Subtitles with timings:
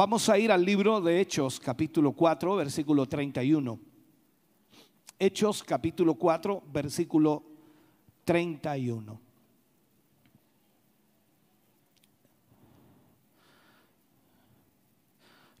[0.00, 3.78] Vamos a ir al libro de Hechos, capítulo 4, versículo 31.
[5.18, 7.42] Hechos, capítulo 4, versículo
[8.24, 9.20] 31.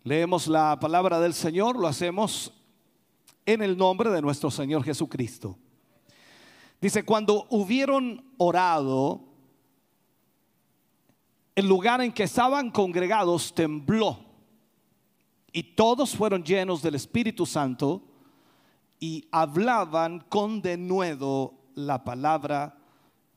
[0.04, 2.50] Leemos la palabra del Señor, lo hacemos
[3.44, 5.58] en el nombre de nuestro Señor Jesucristo.
[6.80, 9.22] Dice, cuando hubieron orado,
[11.54, 14.29] el lugar en que estaban congregados tembló
[15.52, 18.02] y todos fueron llenos del Espíritu Santo
[19.00, 22.76] y hablaban con denuedo la palabra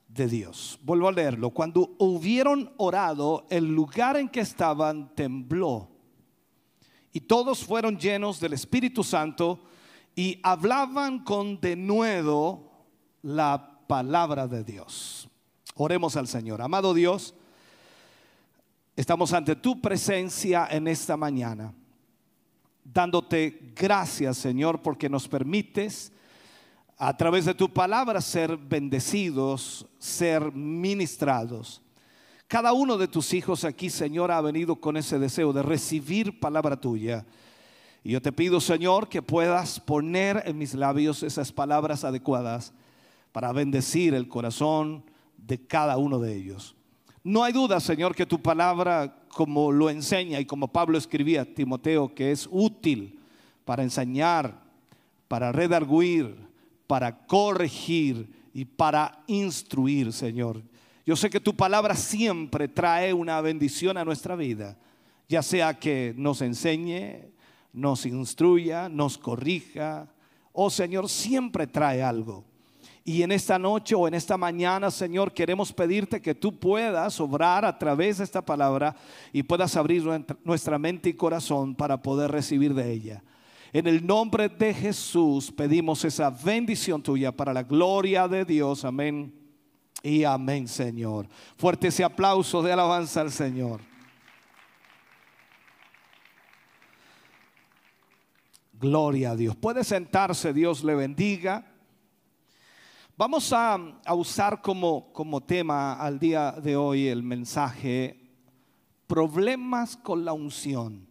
[0.07, 0.79] de Dios.
[0.83, 1.49] Vuelvo a leerlo.
[1.49, 5.89] Cuando hubieron orado, el lugar en que estaban tembló.
[7.13, 9.59] Y todos fueron llenos del Espíritu Santo
[10.15, 12.71] y hablaban con denuedo
[13.21, 15.29] la palabra de Dios.
[15.75, 16.61] Oremos al Señor.
[16.61, 17.33] Amado Dios,
[18.95, 21.73] estamos ante tu presencia en esta mañana
[22.83, 26.11] dándote gracias, Señor, porque nos permites
[26.97, 31.81] a través de tu palabra ser bendecidos, ser ministrados.
[32.47, 36.79] Cada uno de tus hijos aquí, Señor, ha venido con ese deseo de recibir palabra
[36.79, 37.25] tuya.
[38.03, 42.73] Y yo te pido, Señor, que puedas poner en mis labios esas palabras adecuadas
[43.31, 45.03] para bendecir el corazón
[45.37, 46.75] de cada uno de ellos.
[47.23, 51.45] No hay duda, Señor, que tu palabra, como lo enseña y como Pablo escribía a
[51.45, 53.17] Timoteo, que es útil
[53.63, 54.61] para enseñar,
[55.29, 56.35] para redarguir,
[56.85, 60.61] para corregir y para instruir, Señor.
[61.05, 64.77] Yo sé que tu palabra siempre trae una bendición a nuestra vida,
[65.29, 67.31] ya sea que nos enseñe,
[67.71, 70.13] nos instruya, nos corrija.
[70.51, 72.43] Oh Señor, siempre trae algo.
[73.05, 77.65] Y en esta noche o en esta mañana, Señor, queremos pedirte que tú puedas obrar
[77.65, 78.95] a través de esta palabra
[79.33, 80.03] y puedas abrir
[80.43, 83.23] nuestra mente y corazón para poder recibir de ella.
[83.73, 88.85] En el nombre de Jesús pedimos esa bendición tuya para la gloria de Dios.
[88.85, 89.33] Amén.
[90.01, 91.27] Y amén, Señor.
[91.57, 93.81] Fuerte ese aplauso de alabanza al Señor.
[98.79, 99.55] Gloria a Dios.
[99.57, 101.72] Puede sentarse, Dios le bendiga.
[103.15, 103.77] Vamos a,
[104.15, 108.19] usar como, como tema al día de hoy el mensaje
[109.05, 111.05] problemas con la unción.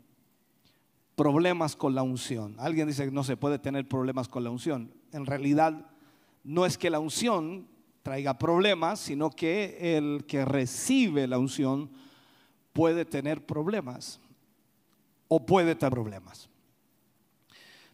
[1.14, 2.56] Problemas con la unción.
[2.58, 4.92] Alguien dice que no se puede tener problemas con la unción.
[5.12, 5.92] En realidad
[6.42, 7.68] no es que la unción
[8.02, 11.88] traiga problemas, sino que el que recibe la unción
[12.72, 14.20] puede tener problemas
[15.28, 16.48] o puede tener problemas.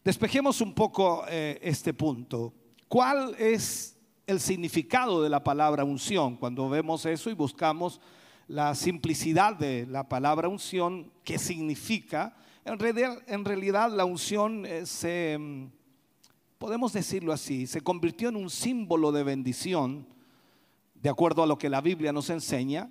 [0.02, 2.54] Despejemos un poco eh, este punto.
[2.88, 3.97] ¿Cuál es
[4.28, 6.36] el significado de la palabra unción.
[6.36, 7.98] Cuando vemos eso y buscamos
[8.46, 12.36] la simplicidad de la palabra unción, ¿qué significa?
[12.66, 15.70] En realidad, en realidad la unción eh, se, mm,
[16.58, 20.06] podemos decirlo así, se convirtió en un símbolo de bendición,
[20.94, 22.90] de acuerdo a lo que la Biblia nos enseña.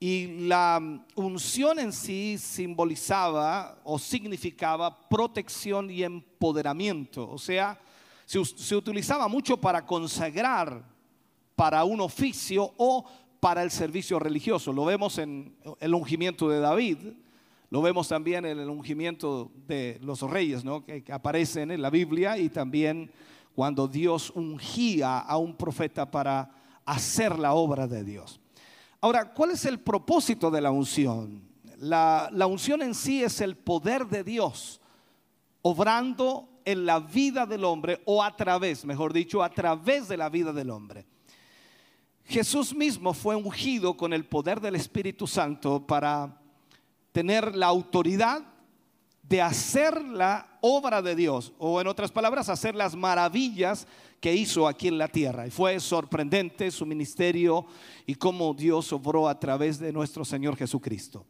[0.00, 7.30] Y la mm, unción en sí simbolizaba o significaba protección y empoderamiento.
[7.30, 7.78] O sea,
[8.28, 10.84] se, utilizaba mucho para consagrar
[11.56, 13.04] para un oficio o
[13.40, 14.70] para el servicio religioso.
[14.70, 16.98] Lo vemos en el ungimiento de David,
[17.70, 20.84] lo vemos también en el ungimiento de los reyes, ¿no?
[20.84, 23.10] que, aparecen en la Biblia y también
[23.54, 26.50] cuando Dios ungía a un profeta para
[26.84, 28.40] hacer la obra de Dios.
[29.00, 31.48] Ahora, ¿cuál es el propósito de la unción?
[31.78, 34.82] La unción en sí es el poder de Dios
[35.62, 40.28] obrando en la vida del hombre o a través, mejor dicho, a través de la
[40.28, 41.06] vida del hombre.
[42.26, 46.42] Jesús mismo fue ungido con el poder del Espíritu Santo para
[47.10, 48.42] tener la autoridad
[49.22, 53.86] de hacer la obra de Dios, o en otras palabras, hacer las maravillas
[54.20, 55.46] que hizo aquí en la tierra.
[55.46, 57.64] Y fue sorprendente su ministerio
[58.04, 61.24] y cómo Dios obró a través de nuestro Señor Jesucristo.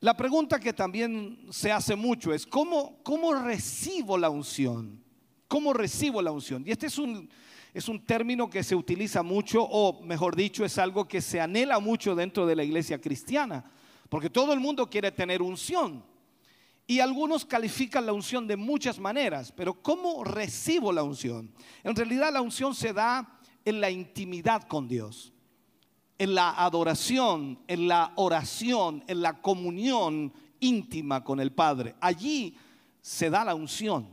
[0.00, 3.00] La pregunta que también se hace mucho es, ¿cómo,
[3.42, 5.02] recibo la unción?
[5.48, 6.62] ¿Cómo recibo la unción?
[6.64, 7.28] Y este es un,
[7.74, 11.80] es un término que se utiliza mucho, o mejor dicho, es algo que se anhela
[11.80, 13.64] mucho dentro de la iglesia cristiana,
[14.08, 16.04] porque todo el mundo quiere tener unción.
[16.86, 21.52] Y algunos califican la unción de muchas maneras, pero ¿cómo recibo la unción?
[21.82, 25.32] En realidad la unción se da en la intimidad con Dios,
[26.18, 31.94] en la adoración, en la oración, en la comunión íntima con el Padre.
[32.00, 32.56] Allí
[33.00, 34.08] se da la unción.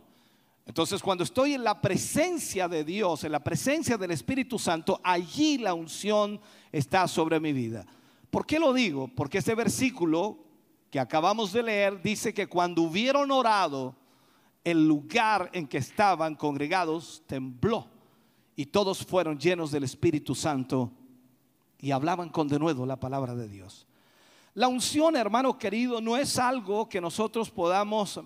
[0.68, 5.58] Entonces cuando estoy en la presencia de Dios, en la presencia del Espíritu Santo, allí
[5.58, 6.40] la unción
[6.72, 7.86] está sobre mi vida.
[8.30, 9.08] ¿Por qué lo digo?
[9.08, 10.40] Porque este versículo
[10.90, 13.96] que acabamos de leer dice que cuando hubieron orado,
[14.64, 17.88] el lugar en que estaban congregados tembló
[18.56, 20.92] y todos fueron llenos del Espíritu Santo
[21.86, 23.86] y hablaban con denuedo la palabra de Dios.
[24.56, 28.20] La unción, hermano querido, no es algo que nosotros podamos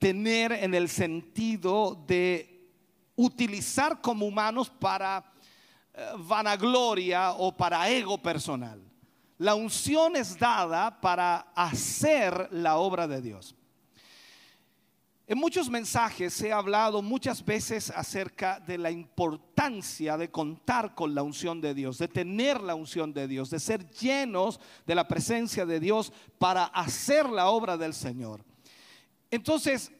[0.00, 2.68] tener en el sentido de
[3.14, 5.32] utilizar como humanos para
[5.94, 8.82] eh, vanagloria o para ego personal.
[9.38, 13.54] La unción es dada para hacer la obra de Dios.
[15.32, 21.22] En muchos mensajes he hablado muchas veces acerca de la importancia de contar con la
[21.22, 25.64] unción de Dios, de tener la unción de Dios, de ser llenos de la presencia
[25.64, 28.44] de Dios para hacer la obra del Señor.
[29.30, 29.90] Entonces,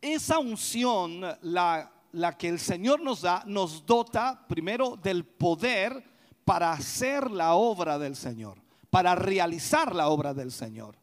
[0.00, 6.00] esa unción, la, la que el Señor nos da, nos dota primero del poder
[6.44, 10.94] para hacer la obra del Señor, para realizar la obra del Señor.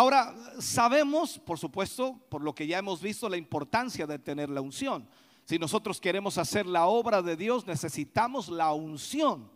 [0.00, 4.62] Ahora, sabemos, por supuesto, por lo que ya hemos visto, la importancia de tener la
[4.62, 5.06] unción.
[5.44, 9.50] Si nosotros queremos hacer la obra de Dios, necesitamos la unción.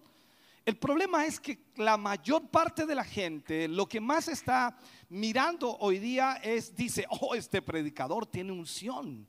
[0.66, 4.76] El problema es que la mayor parte de la gente lo que más está
[5.08, 9.26] mirando hoy día es, dice, oh, este predicador tiene unción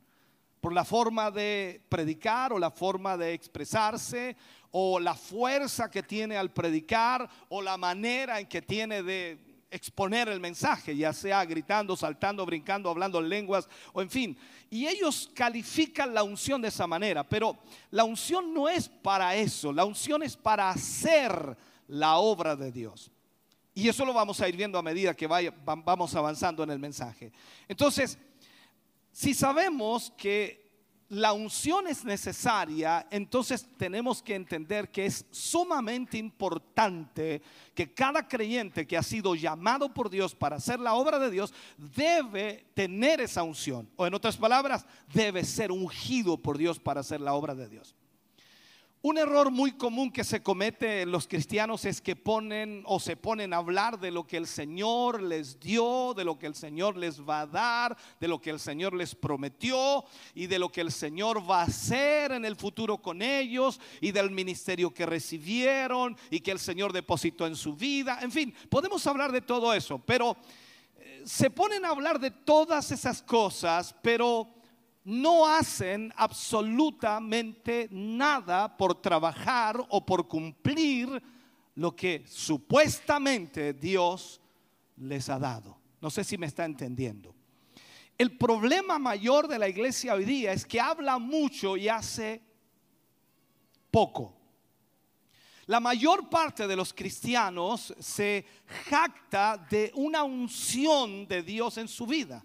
[0.59, 4.35] por la forma de predicar o la forma de expresarse
[4.69, 10.29] o la fuerza que tiene al predicar o la manera en que tiene de exponer
[10.29, 14.37] el mensaje, ya sea gritando, saltando, brincando, hablando en lenguas o en fin.
[14.69, 17.57] Y ellos califican la unción de esa manera, pero
[17.91, 21.57] la unción no es para eso, la unción es para hacer
[21.87, 23.11] la obra de Dios.
[23.73, 27.31] Y eso lo vamos a ir viendo a medida que vamos avanzando en el mensaje.
[27.67, 28.17] Entonces,
[29.11, 30.64] si sabemos que
[31.09, 37.41] la unción es necesaria, entonces tenemos que entender que es sumamente importante
[37.75, 41.53] que cada creyente que ha sido llamado por Dios para hacer la obra de Dios
[41.77, 43.87] debe tener esa unción.
[43.95, 47.95] O en otras palabras, debe ser ungido por Dios para hacer la obra de Dios.
[49.07, 53.15] Un error muy común que se comete en los cristianos es que ponen o se
[53.15, 56.97] ponen a hablar de lo que el Señor les dio, de lo que el Señor
[56.97, 60.81] les va a dar, de lo que el Señor les prometió y de lo que
[60.81, 66.17] el Señor va a hacer en el futuro con ellos y del ministerio que recibieron
[66.31, 68.17] y que el Señor depositó en su vida.
[68.23, 70.35] En fin, podemos hablar de todo eso, pero
[70.97, 74.55] eh, se ponen a hablar de todas esas cosas, pero
[75.05, 81.21] no hacen absolutamente nada por trabajar o por cumplir
[81.75, 84.41] lo que supuestamente Dios
[84.97, 85.77] les ha dado.
[86.01, 87.35] No sé si me está entendiendo.
[88.17, 92.41] El problema mayor de la iglesia hoy día es que habla mucho y hace
[93.91, 94.35] poco.
[95.67, 98.45] La mayor parte de los cristianos se
[98.87, 102.43] jacta de una unción de Dios en su vida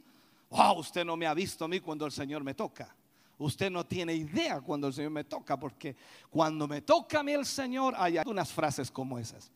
[0.51, 2.95] wow, usted no me ha visto a mí cuando el Señor me toca.
[3.39, 5.97] Usted no tiene idea cuando el Señor me toca, porque
[6.29, 9.51] cuando me toca a mí el Señor, hay unas frases como esas.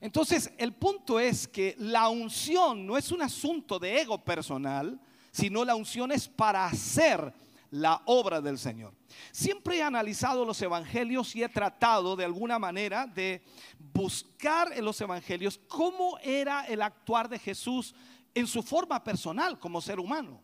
[0.00, 5.64] Entonces, el punto es que la unción no es un asunto de ego personal, sino
[5.64, 7.32] la unción es para hacer
[7.70, 8.92] la obra del Señor.
[9.30, 13.42] Siempre he analizado los evangelios y he tratado de alguna manera de
[13.78, 17.94] buscar en los evangelios cómo era el actuar de Jesús
[18.34, 20.42] en su forma personal como ser humano.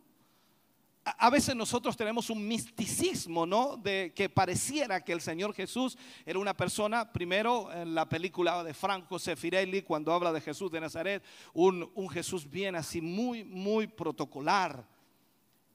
[1.04, 3.76] A veces nosotros tenemos un misticismo, ¿no?
[3.78, 8.74] De que pareciera que el Señor Jesús era una persona, primero en la película de
[8.74, 13.86] Franco Sefirelli, cuando habla de Jesús de Nazaret, un, un Jesús bien así, muy, muy
[13.86, 14.86] protocolar.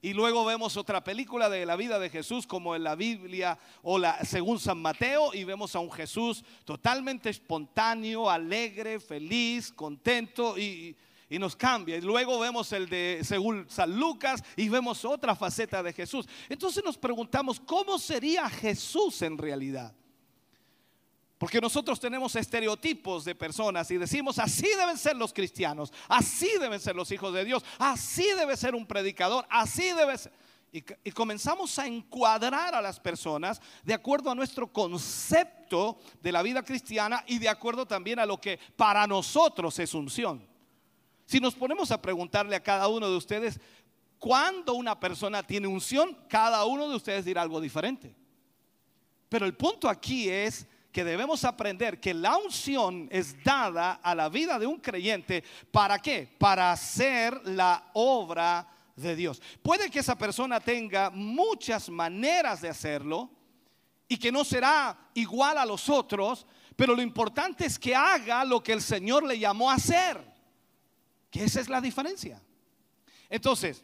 [0.03, 3.97] Y luego vemos otra película de la vida de Jesús como en la Biblia o
[3.97, 10.97] la según San Mateo y vemos a un Jesús totalmente espontáneo, alegre, feliz, contento y
[11.33, 11.97] y nos cambia.
[11.97, 16.27] Y luego vemos el de según San Lucas y vemos otra faceta de Jesús.
[16.47, 19.95] Entonces nos preguntamos, ¿cómo sería Jesús en realidad?
[21.39, 26.79] Porque nosotros tenemos estereotipos de personas y decimos, así deben ser los cristianos, así deben
[26.79, 30.31] ser los hijos de Dios, así debe ser un predicador, así debe ser...
[30.71, 36.43] Y, y, comenzamos a encuadrar a las personas de acuerdo a nuestro concepto de la
[36.43, 40.52] vida cristiana y de acuerdo también a lo que para nosotros es unción.
[41.25, 43.59] Si nos ponemos a preguntarle a cada uno de ustedes,
[44.19, 48.15] cuando una persona tiene unción, cada uno de ustedes dirá algo diferente.
[49.29, 54.29] Pero el punto aquí es que debemos aprender que la unción es dada a la
[54.29, 55.43] vida de un creyente.
[55.71, 56.29] ¿Para qué?
[56.37, 59.41] Para hacer la obra de Dios.
[59.61, 63.29] Puede que esa persona tenga muchas maneras de hacerlo
[64.07, 68.61] y que no será igual a los otros, pero lo importante es que haga lo
[68.61, 70.32] que el Señor le llamó a hacer.
[71.33, 72.39] Que esa es la diferencia.
[73.27, 73.83] Entonces,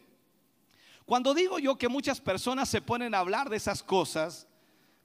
[1.04, 4.48] cuando digo yo que muchas personas se ponen a hablar de esas cosas,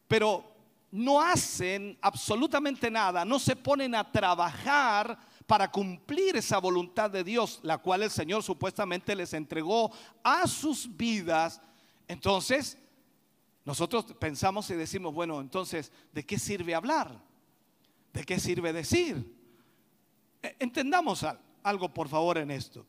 [0.07, 0.45] pero
[0.91, 7.61] no hacen absolutamente nada, no se ponen a trabajar para cumplir esa voluntad de Dios,
[7.63, 9.91] la cual el Señor supuestamente les entregó
[10.23, 11.63] a sus vidas,
[12.07, 12.77] entonces
[13.65, 17.19] nosotros pensamos y decimos, bueno, entonces, ¿de qué sirve hablar?
[18.13, 19.35] ¿De qué sirve decir?
[20.43, 21.43] E, entendamos algo,
[21.95, 22.85] por favor, en esto.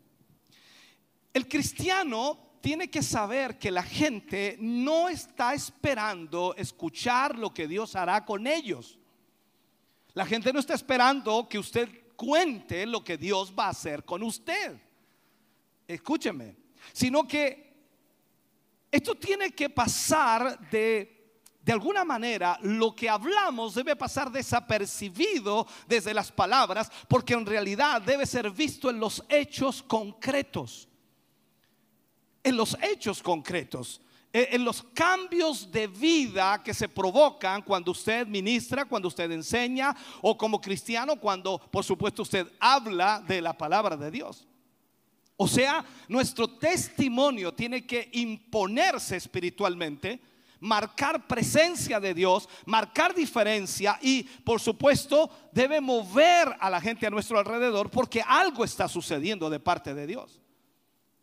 [1.34, 7.96] El cristiano tiene que saber que la gente no está esperando escuchar lo que Dios
[7.96, 9.00] hará con ellos.
[10.14, 14.24] La gente no está esperando que usted cuente lo que Dios va a hacer con
[14.24, 14.78] usted.
[15.88, 16.56] Escúcheme,
[16.92, 17.66] sino que
[18.92, 21.15] esto tiene que pasar de,
[21.66, 28.02] de alguna manera, lo que hablamos debe pasar desapercibido desde las palabras, porque en realidad
[28.02, 30.88] debe ser visto en los hechos concretos
[32.46, 34.00] en los hechos concretos,
[34.32, 39.96] e, en los cambios de vida que se provocan cuando usted ministra, cuando usted enseña
[40.22, 44.48] o como cristiano cuando por supuesto usted habla de la palabra de Dios.
[45.36, 50.22] O sea, nuestro testimonio tiene que imponerse espiritualmente,
[50.60, 57.10] marcar presencia de Dios, marcar diferencia y por supuesto debe mover a la gente a
[57.10, 60.42] nuestro alrededor porque algo está sucediendo de parte de Dios.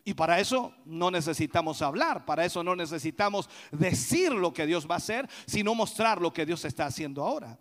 [0.05, 4.95] Y para eso no necesitamos hablar, para eso no necesitamos decir lo que Dios va
[4.95, 7.57] a hacer, sino mostrar lo que Dios está haciendo ahora.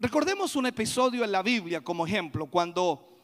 [0.00, 3.14] Recordemos un episodio en la Biblia como ejemplo, cuando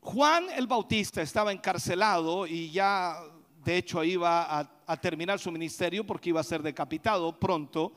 [0.00, 3.20] Juan el Bautista estaba encarcelado y ya
[3.64, 7.94] de hecho iba a, terminar su ministerio porque iba a ser decapitado pronto,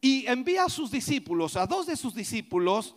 [0.00, 2.94] y envía a sus discípulos, a dos de sus discípulos,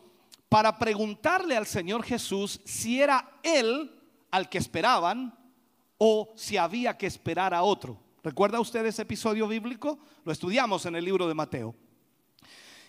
[0.49, 3.91] para preguntarle al Señor Jesús si era él
[4.29, 5.33] al que esperaban
[5.97, 7.99] o si había que esperar a otro.
[8.23, 9.97] ¿Recuerda usted ese episodio bíblico?
[10.23, 11.73] Lo estudiamos en el libro de Mateo.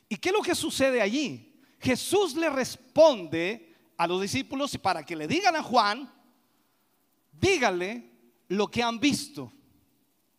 [0.08, 1.54] ¿Y qué es lo que sucede allí?
[1.80, 6.12] Jesús le responde a los discípulos para que le digan a Juan,
[7.32, 8.11] díganle
[8.56, 9.52] lo que han visto,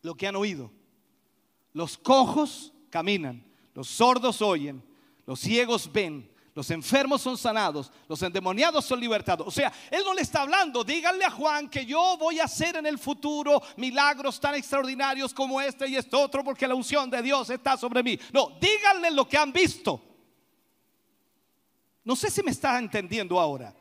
[0.02, 0.70] lo que han oído.
[1.72, 3.44] Los cojos caminan,
[3.74, 4.82] los sordos oyen,
[5.26, 9.48] los ciegos ven, los enfermos son sanados, los endemoniados son libertados.
[9.48, 12.76] O sea, Él no le está hablando, díganle a Juan que yo voy a hacer
[12.76, 17.20] en el futuro milagros tan extraordinarios como este y este otro porque la unción de
[17.20, 18.16] Dios está sobre mí.
[18.32, 20.00] No, díganle lo que han visto.
[22.04, 23.74] No sé si me está entendiendo ahora.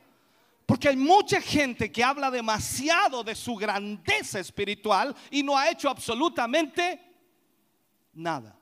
[0.73, 5.87] Porque hay mucha gente que habla demasiado de su grandeza espiritual y no ha hecho
[5.87, 6.99] absolutamente
[8.11, 8.57] nada.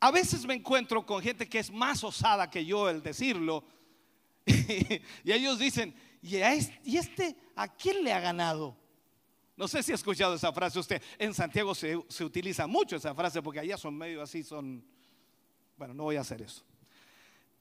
[0.00, 3.64] A veces me encuentro con gente que es más osada que yo el decirlo.
[4.44, 8.76] y ellos dicen, ¿y, este a quién le ha ganado?
[9.56, 11.00] No sé si ha escuchado esa frase usted.
[11.18, 14.84] En Santiago se, se utiliza mucho esa frase porque allá son medio así, son...
[15.78, 16.62] Bueno, no voy a hacer eso.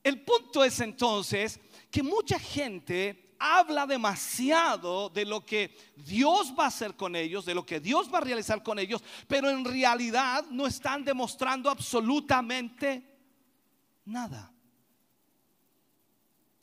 [0.03, 1.61] El punto es entonces
[1.93, 7.53] que mucha gente habla demasiado de lo que Dios va a hacer con ellos, de
[7.53, 13.03] lo que Dios va a realizar con ellos, pero en realidad no están demostrando absolutamente
[14.05, 14.51] nada.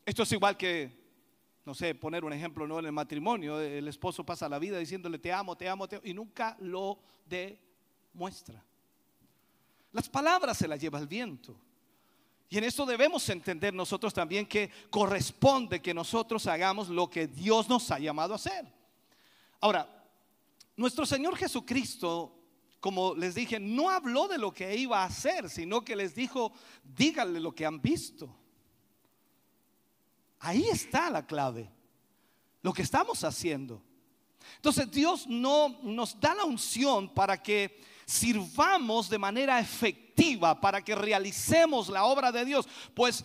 [0.04, 0.98] Esto es igual que,
[1.64, 2.80] no sé, poner un ejemplo ¿no?
[2.80, 3.60] en el matrimonio.
[3.60, 6.98] El esposo pasa la vida diciéndole te amo, te amo, te amo, y nunca lo
[7.24, 8.64] demuestra.
[9.92, 11.56] Las palabras se las lleva el viento.
[12.52, 17.68] Y en esto debemos entender nosotros también que corresponde que nosotros hagamos lo que Dios
[17.68, 18.66] nos ha llamado a hacer.
[19.60, 19.88] Ahora,
[20.76, 22.36] nuestro Señor Jesucristo,
[22.80, 26.52] como les dije, no habló de lo que iba a hacer, sino que les dijo,
[26.82, 28.34] díganle lo que han visto.
[30.40, 31.70] Ahí está la clave,
[32.62, 33.80] lo que estamos haciendo.
[34.56, 40.09] Entonces Dios no nos da la unción para que sirvamos de manera efectiva,
[40.60, 42.68] para que realicemos la obra de Dios.
[42.94, 43.24] Pues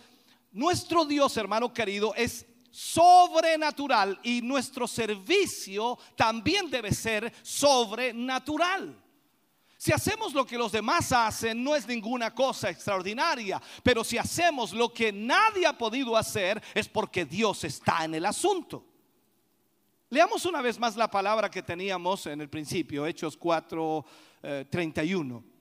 [0.51, 9.01] nuestro Dios, hermano querido, es sobrenatural y nuestro servicio también debe ser sobrenatural.
[9.77, 13.61] Si hacemos lo que los demás hacen, no es ninguna cosa extraordinaria.
[13.83, 18.25] Pero si hacemos lo que nadie ha podido hacer, es porque Dios está en el
[18.25, 18.83] asunto.
[20.09, 24.05] Leamos una vez más la palabra que teníamos en el principio, Hechos 4,
[24.69, 25.54] 31.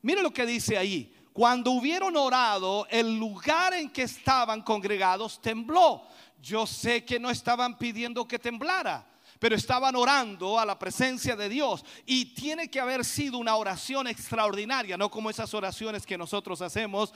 [0.00, 1.14] Eh, Mire lo que dice ahí.
[1.32, 6.02] Cuando hubieron orado, el lugar en que estaban congregados tembló.
[6.42, 9.06] Yo sé que no estaban pidiendo que temblara
[9.40, 11.82] pero estaban orando a la presencia de Dios.
[12.04, 17.12] Y tiene que haber sido una oración extraordinaria, no como esas oraciones que nosotros hacemos.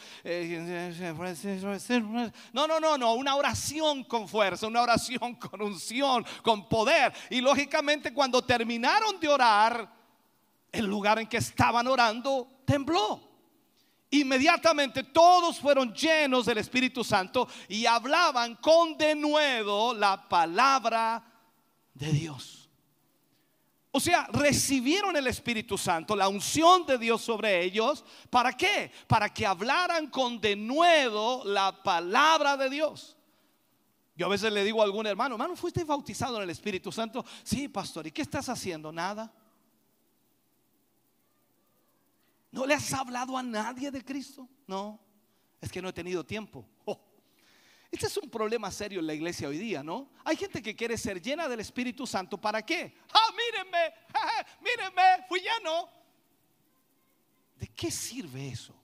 [2.52, 7.12] No, no, no, no, una oración con fuerza, una oración con unción, con poder.
[7.28, 10.03] Y lógicamente cuando terminaron de orar,
[10.74, 13.20] el lugar en que estaban orando tembló.
[14.10, 21.24] Inmediatamente todos fueron llenos del Espíritu Santo y hablaban con denuedo la palabra
[21.94, 22.68] de Dios.
[23.90, 28.04] O sea, recibieron el Espíritu Santo, la unción de Dios sobre ellos.
[28.28, 28.90] ¿Para qué?
[29.06, 33.16] Para que hablaran con denuedo la palabra de Dios.
[34.16, 37.24] Yo a veces le digo a algún hermano, hermano, ¿fuiste bautizado en el Espíritu Santo?
[37.42, 38.06] Sí, pastor.
[38.06, 38.92] ¿Y qué estás haciendo?
[38.92, 39.32] Nada.
[42.54, 44.48] ¿No le has hablado a nadie de Cristo?
[44.68, 45.00] No,
[45.60, 46.64] es que no he tenido tiempo.
[46.86, 47.00] Oh.
[47.90, 50.10] Este es un problema serio en la iglesia hoy día, ¿no?
[50.24, 52.40] Hay gente que quiere ser llena del Espíritu Santo.
[52.40, 52.96] ¿Para qué?
[53.12, 53.94] Ah, mírenme,
[54.60, 55.88] mírenme, fui lleno.
[57.56, 58.74] ¿De qué sirve eso?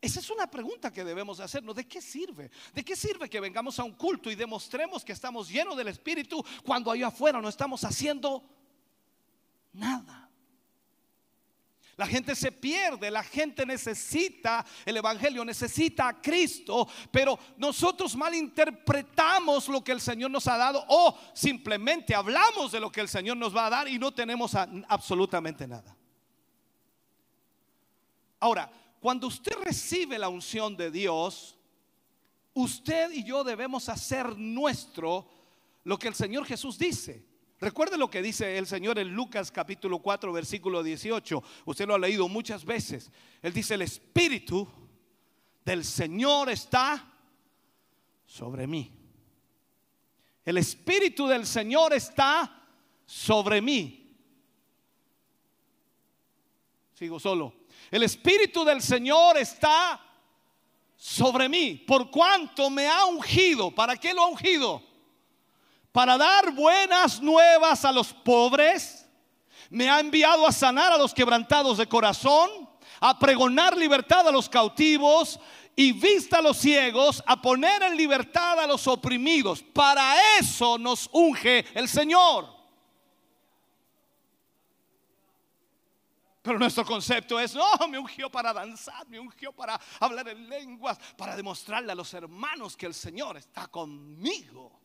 [0.00, 1.76] Esa es una pregunta que debemos hacernos.
[1.76, 2.50] ¿De qué sirve?
[2.74, 6.44] ¿De qué sirve que vengamos a un culto y demostremos que estamos llenos del Espíritu
[6.64, 8.42] cuando allá afuera no estamos haciendo
[9.72, 10.27] nada?
[11.98, 19.66] La gente se pierde, la gente necesita el Evangelio, necesita a Cristo, pero nosotros malinterpretamos
[19.66, 23.36] lo que el Señor nos ha dado o simplemente hablamos de lo que el Señor
[23.36, 25.96] nos va a dar y no tenemos absolutamente nada.
[28.38, 31.58] Ahora, cuando usted recibe la unción de Dios,
[32.54, 35.28] usted y yo debemos hacer nuestro
[35.82, 37.26] lo que el Señor Jesús dice.
[37.60, 41.42] Recuerde lo que dice el Señor en Lucas capítulo 4 versículo 18.
[41.64, 43.10] Usted lo ha leído muchas veces.
[43.42, 44.68] Él dice, el Espíritu
[45.64, 47.12] del Señor está
[48.24, 48.92] sobre mí.
[50.44, 52.64] El Espíritu del Señor está
[53.04, 54.16] sobre mí.
[56.94, 57.54] Sigo solo.
[57.90, 60.00] El Espíritu del Señor está
[60.96, 61.74] sobre mí.
[61.74, 63.74] Por cuanto me ha ungido.
[63.74, 64.87] ¿Para qué lo ha ungido?
[65.92, 69.06] Para dar buenas nuevas a los pobres.
[69.70, 72.68] Me ha enviado a sanar a los quebrantados de corazón,
[73.00, 75.38] a pregonar libertad a los cautivos
[75.76, 79.62] y vista a los ciegos, a poner en libertad a los oprimidos.
[79.62, 82.58] Para eso nos unge el Señor.
[86.42, 90.98] Pero nuestro concepto es, no, me ungió para danzar, me ungió para hablar en lenguas,
[91.16, 94.77] para demostrarle a los hermanos que el Señor está conmigo.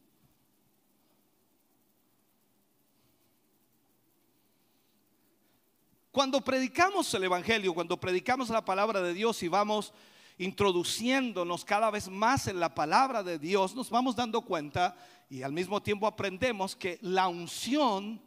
[6.13, 9.91] Cuando predicamos el Evangelio, cuando predicamos la palabra de Dios y vamos
[10.37, 14.95] introduciéndonos cada vez más en la palabra de Dios, nos vamos dando cuenta
[15.27, 18.21] y al mismo tiempo aprendemos que la unción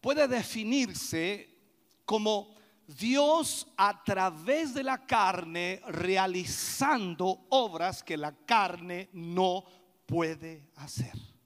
[0.00, 1.52] puede definirse
[2.04, 2.54] como
[2.86, 9.64] Dios a través de la carne realizando obras que la carne no
[10.06, 11.37] puede hacer.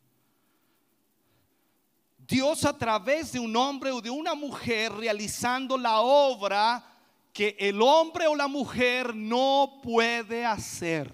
[2.32, 6.82] Dios a través de un hombre o de una mujer realizando la obra
[7.30, 11.12] que el hombre o la mujer no puede hacer.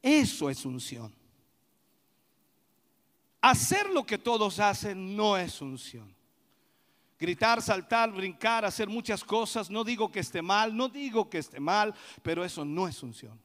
[0.00, 1.14] Eso es unción.
[3.42, 6.16] Hacer lo que todos hacen no es unción.
[7.18, 11.60] Gritar, saltar, brincar, hacer muchas cosas, no digo que esté mal, no digo que esté
[11.60, 13.38] mal, pero eso no es unción.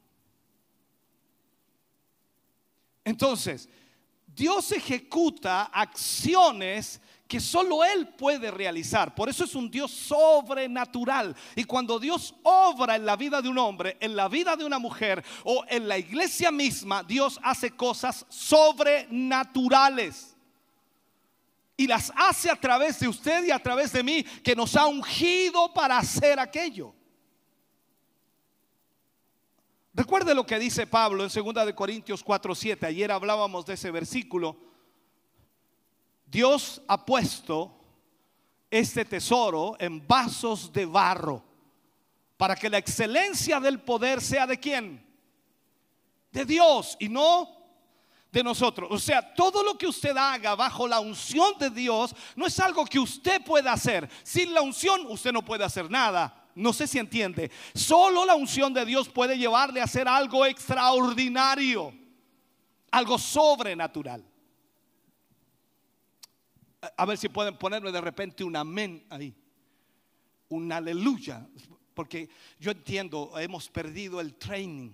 [3.04, 3.68] Entonces,
[4.36, 9.16] Dios ejecuta acciones que solo Él puede realizar.
[9.16, 11.34] Por eso es un Dios sobrenatural.
[11.56, 14.80] Y cuando Dios obra en la vida de un hombre, en la vida de una
[14.80, 20.36] mujer o en la iglesia misma, Dios hace cosas sobrenaturales.
[21.78, 24.88] Y las hace a través de usted y a través de mí, que nos ha
[24.88, 26.94] ungido para hacer aquello.
[29.94, 32.88] Recuerde lo que dice Pablo en 2 de Corintios 4:7.
[32.88, 34.58] Ayer hablábamos de ese versículo.
[36.26, 37.78] Dios ha puesto
[38.70, 41.44] este tesoro en vasos de barro
[42.38, 45.06] para que la excelencia del poder sea de quién?
[46.32, 47.50] De Dios y no
[48.32, 48.90] de nosotros.
[48.92, 52.86] O sea, todo lo que usted haga bajo la unción de Dios no es algo
[52.86, 54.10] que usted pueda hacer.
[54.24, 56.41] Sin la unción usted no puede hacer nada.
[56.56, 57.52] No sé si entiende.
[57.74, 61.94] Solo la unción de Dios puede llevarle a hacer algo extraordinario,
[62.92, 64.26] algo sobrenatural.
[66.98, 69.36] A ver si pueden ponerme de repente un amén ahí,
[70.50, 71.48] un aleluya,
[71.94, 74.92] porque yo entiendo, hemos perdido el training.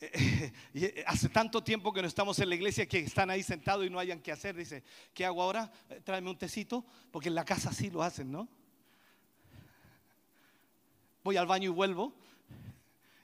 [1.06, 3.98] Hace tanto tiempo que no estamos en la iglesia que están ahí sentados y no
[3.98, 4.56] hayan que hacer.
[4.56, 5.70] Dice, ¿qué hago ahora?
[6.04, 8.48] Tráeme un tecito, porque en la casa sí lo hacen, ¿no?
[11.22, 12.12] Voy al baño y vuelvo.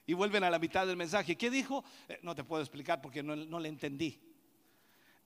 [0.06, 1.36] Y vuelven a la mitad del mensaje.
[1.36, 1.84] ¿Qué dijo?
[2.08, 4.20] Eh, no te puedo explicar porque no, no le entendí.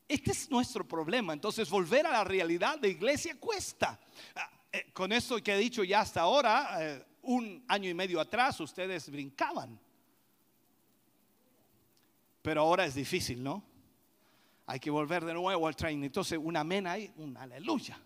[0.08, 1.32] Este es nuestro problema.
[1.32, 4.00] Entonces volver a la realidad de iglesia cuesta.
[4.34, 8.20] Ah, eh, con esto que he dicho ya hasta ahora, eh, un año y medio
[8.20, 9.78] atrás ustedes brincaban.
[12.42, 13.62] Pero ahora es difícil, ¿no?
[14.66, 16.04] Hay que volver de nuevo al training.
[16.04, 18.00] Entonces, un amén ahí, un aleluya.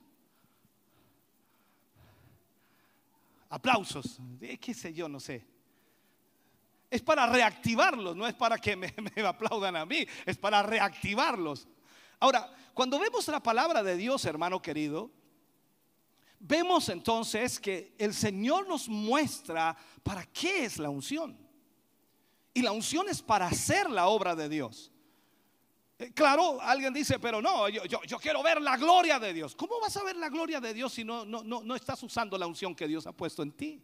[3.55, 4.19] Aplausos,
[4.61, 5.47] qué sé yo, no sé.
[6.90, 8.93] Es para reactivarlos, no es para que me,
[9.25, 11.69] aplaudan a mí, es para reactivarlos.
[12.19, 15.09] Ahora, cuando vemos la palabra de Dios, hermano querido,
[16.40, 21.38] vemos entonces que el Señor nos muestra para qué es la unción.
[22.53, 24.90] Y la unción es para hacer la obra de Dios.
[25.98, 29.54] Eh, claro, alguien dice, pero no, yo, yo, quiero ver la gloria de Dios.
[29.54, 32.37] ¿Cómo vas a ver la gloria de Dios si no, no, no, no estás usando
[32.37, 33.83] la unción que Dios ha puesto en ti?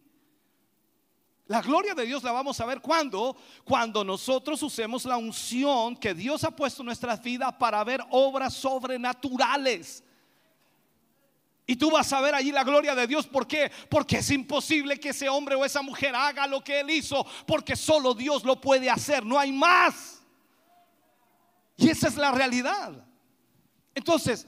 [1.46, 6.14] La gloria de Dios la vamos a ver cuando, cuando nosotros usemos la unción que
[6.14, 10.04] Dios ha puesto en nuestras vidas para ver obras sobrenaturales.
[11.66, 13.26] Y tú vas a ver allí la gloria de Dios.
[13.26, 13.70] ¿Por qué?
[13.88, 17.24] Porque es imposible que ese hombre o esa mujer haga lo que él hizo.
[17.46, 19.24] Porque solo Dios lo puede hacer.
[19.24, 20.19] No hay más.
[21.80, 22.92] Y esa es la realidad.
[23.94, 24.46] Entonces,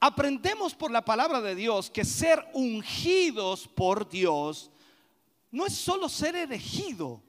[0.00, 4.72] aprendemos por la palabra de Dios que ser ungidos por Dios
[5.52, 7.22] no es solo ser elegido,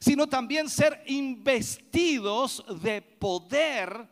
[0.00, 4.08] sino también ser investidos de poder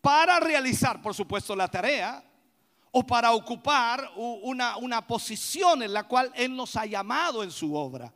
[0.00, 2.24] para realizar, por supuesto, la tarea
[2.90, 7.74] o para ocupar una, una posición en la cual Él nos ha llamado en su
[7.74, 8.14] obra.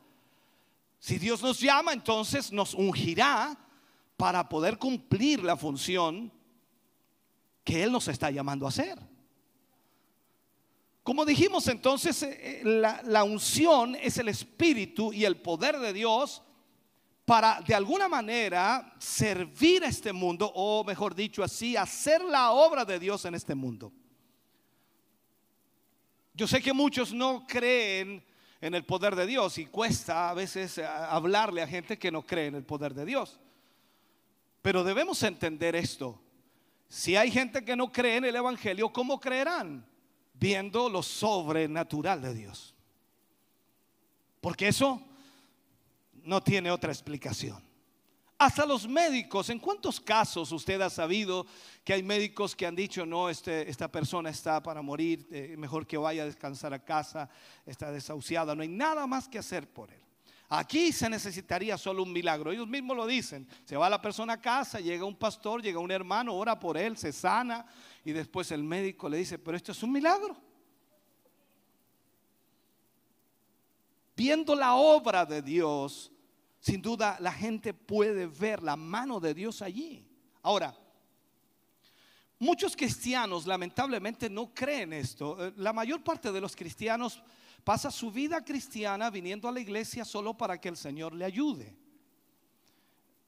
[0.99, 3.55] Si Dios nos llama, entonces nos ungirá
[4.21, 6.31] para poder cumplir la función
[7.65, 8.99] que Él nos está llamando a hacer.
[11.03, 16.43] Como dijimos entonces, eh, eh, la, unción es el espíritu y el poder de Dios
[17.25, 22.85] para de alguna manera servir a este mundo, o mejor dicho así, hacer la obra
[22.85, 23.91] de Dios en este mundo.
[26.35, 28.23] Yo sé que muchos no creen
[28.61, 32.21] en el poder de Dios y cuesta a veces eh, hablarle a gente que no
[32.21, 33.41] cree en el poder de Dios.
[34.63, 36.21] Pero debemos entender esto.
[36.89, 39.87] Si hay gente que no cree en el Evangelio, ¿cómo creerán?
[40.35, 42.75] Viendo lo sobrenatural de Dios.
[44.41, 45.03] Porque eso
[46.25, 47.63] no tiene otra explicación.
[48.41, 51.47] Hasta los médicos, ¿en cuántos casos usted ha sabido
[51.85, 55.87] que hay médicos que han dicho, no, este, esta persona está para morir, eh, mejor
[55.87, 57.29] que vaya a descansar a casa,
[57.67, 60.01] está desahuciada, no hay nada más que hacer por él?
[60.53, 62.51] Aquí se necesitaría solo un milagro.
[62.51, 63.47] Ellos mismos lo dicen.
[63.65, 66.97] Se va la persona a casa, llega un pastor, llega un hermano, ora por él,
[66.97, 67.65] se sana
[68.05, 70.37] y después el médico le dice, pero esto es un milagro.
[74.17, 76.11] Viendo la obra de Dios,
[76.59, 80.05] sin duda la gente puede ver la mano de Dios allí.
[80.43, 80.77] Ahora,
[82.41, 85.47] muchos cristianos lamentablemente no creen esto.
[85.47, 87.23] Eh, la mayor parte de los cristianos
[87.65, 91.77] pasa su vida cristiana viniendo a la iglesia solo para que el Señor le ayude.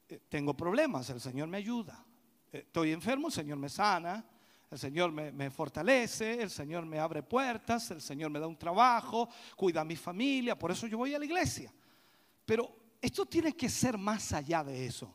[0.08, 2.04] Eh, tengo problemas, el Señor me ayuda.
[2.52, 4.24] Eh, estoy enfermo, el Señor me sana.
[4.72, 9.28] El Señor me, fortalece, el Señor me abre puertas, el Señor me da un trabajo,
[9.54, 11.70] cuida a mi familia, por eso yo voy a la iglesia.
[12.46, 15.14] Pero esto tiene que ser más allá de eso.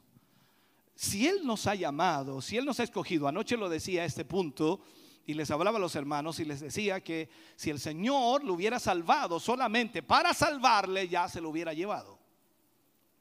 [0.94, 4.26] Si Él nos ha llamado, si Él nos ha escogido, anoche lo decía a este
[4.26, 4.80] punto,
[5.28, 8.80] y les hablaba a los hermanos y les decía que si el Señor lo hubiera
[8.80, 12.18] salvado solamente para salvarle, ya se lo hubiera llevado.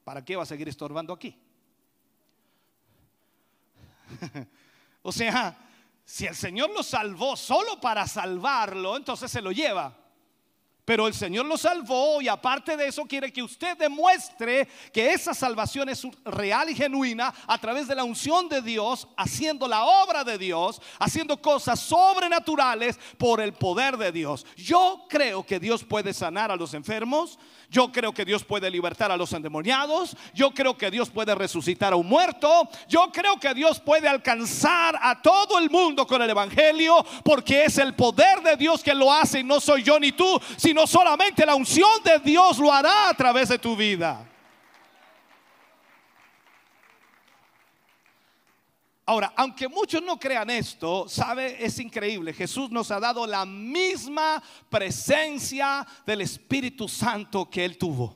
[0.04, 1.36] ¿Para qué va a seguir estorbando aquí?
[5.02, 5.58] o sea,
[6.04, 10.05] si el Señor lo salvó solo para salvarlo, entonces se lo lleva.
[10.86, 15.34] Pero el Señor lo salvó y aparte de eso quiere que usted demuestre que esa
[15.34, 20.22] salvación es real y genuina a través de la unción de Dios, haciendo la obra
[20.22, 24.46] de Dios, haciendo cosas sobrenaturales por el poder de Dios.
[24.56, 27.36] Yo creo que Dios puede sanar a los enfermos,
[27.68, 31.94] yo creo que Dios puede libertar a los endemoniados, yo creo que Dios puede resucitar
[31.94, 36.30] a un muerto, yo creo que Dios puede alcanzar a todo el mundo con el
[36.30, 40.12] Evangelio, porque es el poder de Dios que lo hace y no soy yo ni
[40.12, 44.28] tú, sino no solamente la unción de Dios lo hará a través de tu vida.
[49.06, 52.34] Ahora, aunque muchos no crean esto, sabe, es increíble.
[52.34, 58.14] Jesús nos ha dado la misma presencia del Espíritu Santo que él tuvo.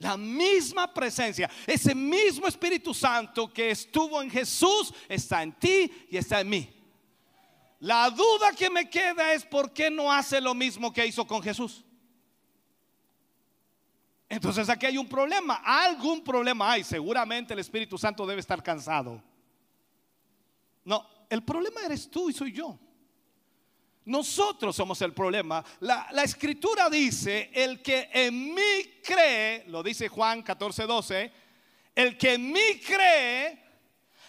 [0.00, 6.18] La misma presencia, ese mismo Espíritu Santo que estuvo en Jesús está en ti y
[6.18, 6.73] está en mí.
[7.84, 11.42] La duda que me queda es por qué no hace lo mismo que hizo con
[11.42, 11.84] Jesús.
[14.26, 16.82] Entonces aquí hay un problema, algún problema hay.
[16.82, 19.22] Seguramente el Espíritu Santo debe estar cansado.
[20.82, 22.78] No, el problema eres tú y soy yo.
[24.06, 25.62] Nosotros somos el problema.
[25.80, 31.32] La, escritura dice, el que en mí cree, lo dice Juan 14, 12,
[31.94, 33.62] el que en mí cree,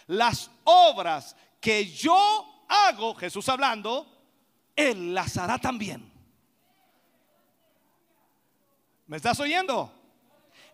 [0.08, 4.06] las obras que yo hago, Jesús hablando,
[4.74, 6.12] Él las hará también.
[9.06, 9.92] ¿Me estás oyendo?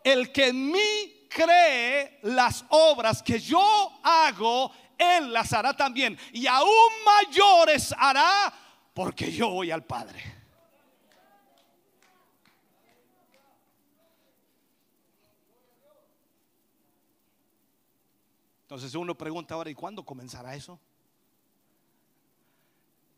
[0.03, 6.19] El que en mí cree las obras que yo hago, Él las hará también.
[6.33, 8.53] Y aún mayores hará
[8.95, 10.43] porque yo voy al Padre.
[18.63, 20.81] Entonces uno pregunta ahora, ¿y cuándo comenzará eso?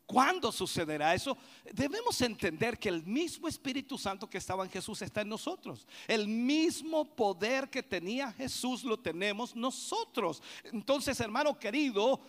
[0.05, 1.35] ¿Cuándo sucederá eso?
[1.73, 5.87] Debemos entender que el mismo Espíritu Santo que estaba en Jesús está en nosotros.
[6.07, 10.43] El mismo poder que tenía Jesús lo tenemos nosotros.
[10.63, 12.21] Entonces, hermano querido,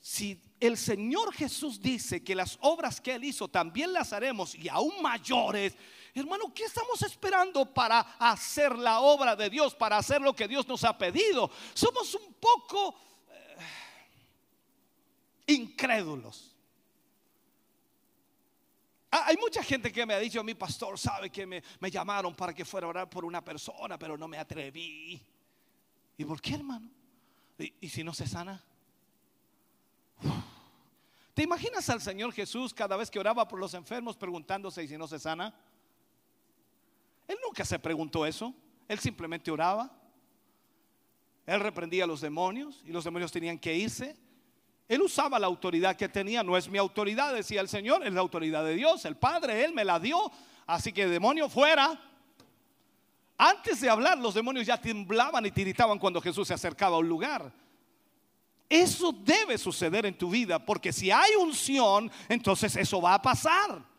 [0.00, 4.68] si el Señor Jesús dice que las obras que Él hizo también las haremos y
[4.68, 5.74] aún mayores,
[6.14, 10.68] hermano, ¿qué estamos esperando para hacer la obra de Dios, para hacer lo que Dios
[10.68, 11.50] nos ha pedido?
[11.72, 12.94] Somos un poco
[13.30, 13.56] eh,
[15.54, 16.53] incrédulos.
[19.16, 22.52] Ah, hay mucha gente que me ha dicho, mi pastor sabe que me, llamaron para
[22.52, 25.24] que fuera a orar por una persona, pero no me atreví.
[26.18, 26.90] ¿Y por qué, hermano?
[27.56, 28.60] ¿Y, si no se sana?
[31.32, 34.98] ¿Te imaginas al Señor Jesús cada vez que oraba por los enfermos preguntándose ¿y si
[34.98, 35.54] no se sana?
[37.28, 38.52] Él nunca se preguntó eso.
[38.88, 39.96] Él simplemente oraba.
[41.46, 44.16] Él reprendía a los demonios y los demonios tenían que irse.
[44.88, 48.20] Él usaba la autoridad que tenía, no es mi autoridad, decía el Señor, es la
[48.20, 50.30] autoridad de Dios, el Padre, Él me la dio,
[50.66, 51.98] así que demonio fuera.
[53.38, 57.08] Antes de hablar, los demonios ya temblaban y tiritaban cuando Jesús se acercaba a un
[57.08, 57.52] lugar.
[58.68, 63.93] Eso debe suceder en tu vida, porque si hay unción, entonces eso va a pasar.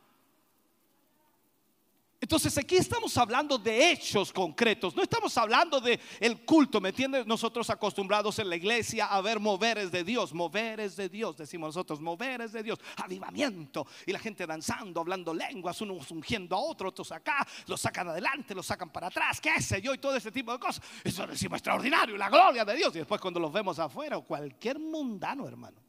[2.25, 7.27] Entonces aquí estamos hablando de hechos concretos, no estamos hablando de el culto, ¿me entiendes?
[7.27, 12.01] Nosotros acostumbrados en la iglesia a ver moveres de Dios, moveres de Dios, decimos nosotros,
[12.01, 17.11] moveres de Dios, avivamiento, y la gente danzando, hablando lenguas, unos ungiendo a otro, otros
[17.11, 20.51] acá, los sacan adelante, los sacan para atrás, qué sé yo, y todo ese tipo
[20.51, 20.83] de cosas.
[21.03, 25.47] Eso decimos extraordinario, la gloria de Dios, y después cuando los vemos afuera, cualquier mundano,
[25.47, 25.84] hermano.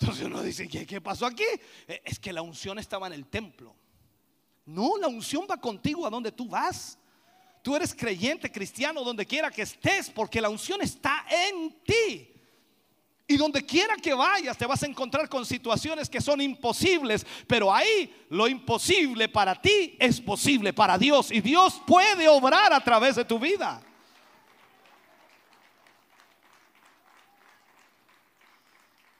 [0.00, 1.44] Entonces uno dice, ¿qué, pasó aquí?
[1.86, 3.74] Eh, es que la unción estaba en el templo.
[4.66, 6.98] No, la unción va contigo a donde tú vas.
[7.62, 12.30] Tú eres creyente, cristiano, donde quiera que estés, porque la unción está en ti.
[13.26, 17.72] Y donde quiera que vayas te vas a encontrar con situaciones que son imposibles, pero
[17.72, 23.16] ahí lo imposible para ti es posible para Dios y Dios puede obrar a través
[23.16, 23.82] de tu vida.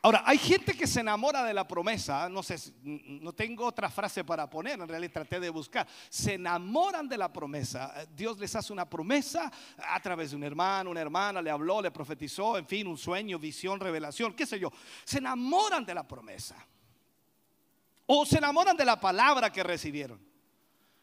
[0.05, 4.23] Ahora, hay gente que se enamora de la promesa, no sé, no tengo otra frase
[4.23, 8.75] para poner, en realidad traté de buscar, se enamoran de la promesa, Dios les hace
[8.75, 12.87] una promesa a través de un hermano, una hermana, le habló, le profetizó, en fin,
[12.87, 14.71] un sueño, visión, revelación, qué sé yo,
[15.07, 16.57] se enamoran de la promesa.
[18.05, 20.21] O se enamoran de la palabra que recibieron.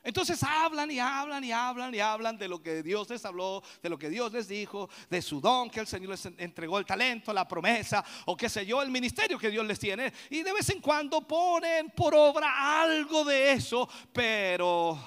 [0.03, 3.89] Entonces hablan y hablan y hablan y hablan de lo que Dios les habló, de
[3.89, 7.31] lo que Dios les dijo, de su don que el Señor les entregó, el talento,
[7.31, 10.11] la promesa o qué sé yo, el ministerio que Dios les tiene.
[10.31, 14.97] Y de vez en cuando ponen por obra algo de eso, pero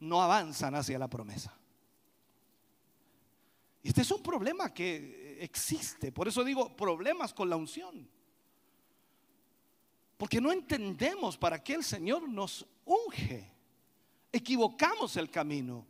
[0.00, 1.56] no avanzan hacia la promesa.
[3.82, 6.12] Y este es un problema que existe.
[6.12, 8.06] Por eso digo problemas con la unción.
[10.20, 13.50] Porque no entendemos para qué el Señor nos unge.
[14.30, 15.86] Equivocamos el camino.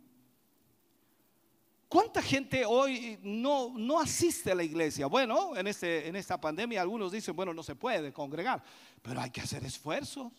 [1.89, 5.07] ¿Cuánta gente hoy no, no asiste a la iglesia?
[5.07, 8.63] Bueno, en, este, en esta pandemia algunos dicen, bueno, no se puede congregar,
[9.01, 10.31] pero hay que hacer esfuerzos.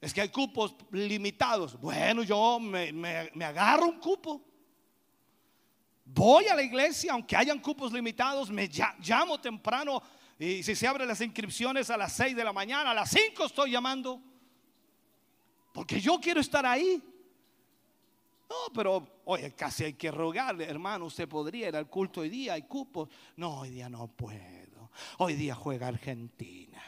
[0.00, 1.76] Es que hay cupos limitados.
[1.80, 4.40] Bueno, yo me, me agarro un cupo.
[6.04, 8.70] Voy a la iglesia, aunque hayan cupos limitados, me
[9.00, 10.00] llamo temprano
[10.38, 13.44] y si se abren las inscripciones a las 6 de la mañana, a las 5
[13.44, 14.22] estoy llamando.
[15.72, 17.02] Porque yo quiero estar ahí.
[18.48, 22.54] No, pero oye, casi hay que rogarle, hermano, usted podría ir al culto hoy día,
[22.54, 23.08] hay cupos.
[23.36, 24.90] No, hoy día no puedo.
[25.18, 26.82] Hoy día juega Argentina.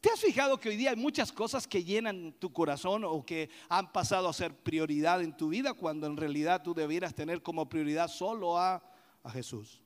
[0.00, 3.50] ¿Te has fijado que hoy día hay muchas cosas que llenan tu corazón o que
[3.68, 7.68] han pasado a ser prioridad en tu vida cuando en realidad tú debieras tener como
[7.68, 8.82] prioridad solo a,
[9.22, 9.82] a Jesús?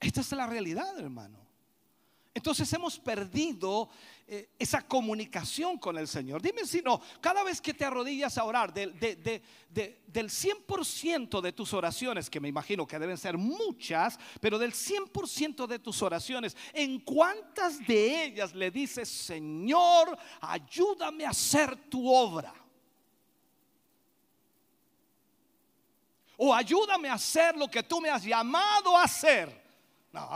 [0.00, 1.49] Esta es la realidad, hermano.
[2.40, 3.90] Entonces hemos perdido
[4.26, 6.40] eh, esa comunicación con el Señor.
[6.40, 12.30] Dime si no, cada vez que te arrodillas a orar, del 100% de tus oraciones,
[12.30, 17.86] que me imagino que deben ser muchas, pero del 100% de tus oraciones, ¿en cuántas
[17.86, 22.54] de ellas le dices, Señor, ayúdame a hacer tu obra?
[26.38, 29.60] O ayúdame a hacer lo que tú me has llamado a hacer.
[30.12, 30.28] No,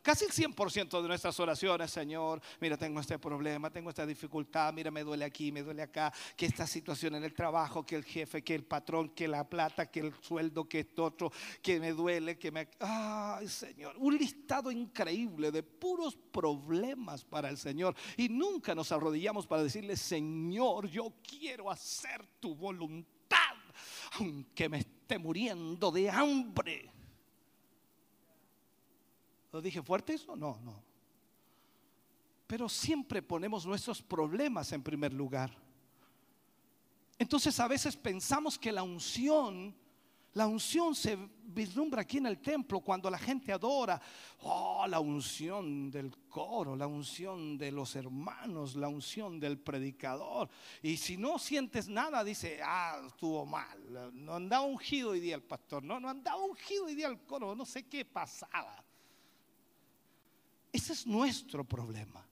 [0.00, 4.90] casi el 100% de nuestras oraciones, Señor, mira, tengo este problema, tengo esta dificultad, mira,
[4.90, 8.42] me duele aquí, me duele acá, que esta situación en el trabajo, que el jefe,
[8.42, 11.30] que el patrón, que la plata, que el sueldo, que esto otro,
[11.60, 12.68] que me duele, que me...
[12.78, 17.94] Ay, Señor, un listado increíble de puros problemas para el Señor.
[18.16, 23.56] Y nunca nos arrodillamos para decirle, Señor, yo quiero hacer tu voluntad,
[24.18, 26.99] aunque me esté muriendo de hambre.
[29.52, 30.36] ¿Lo dije fuerte eso?
[30.36, 30.82] No, no.
[32.46, 35.50] Pero siempre ponemos nuestros problemas en primer lugar.
[37.18, 39.74] Entonces a veces pensamos que la unción,
[40.32, 44.00] la unción se vislumbra aquí en el templo cuando la gente adora.
[44.40, 50.48] Oh, la unción del coro, la unción de los hermanos, la unción del predicador.
[50.82, 54.10] Y si no sientes nada, dice, ah, estuvo mal.
[54.14, 57.54] No andaba ungido hoy día el pastor, no, no andaba ungido hoy día el coro,
[57.54, 58.82] no sé qué pasaba.
[60.72, 62.29] Ese es nuestro problema.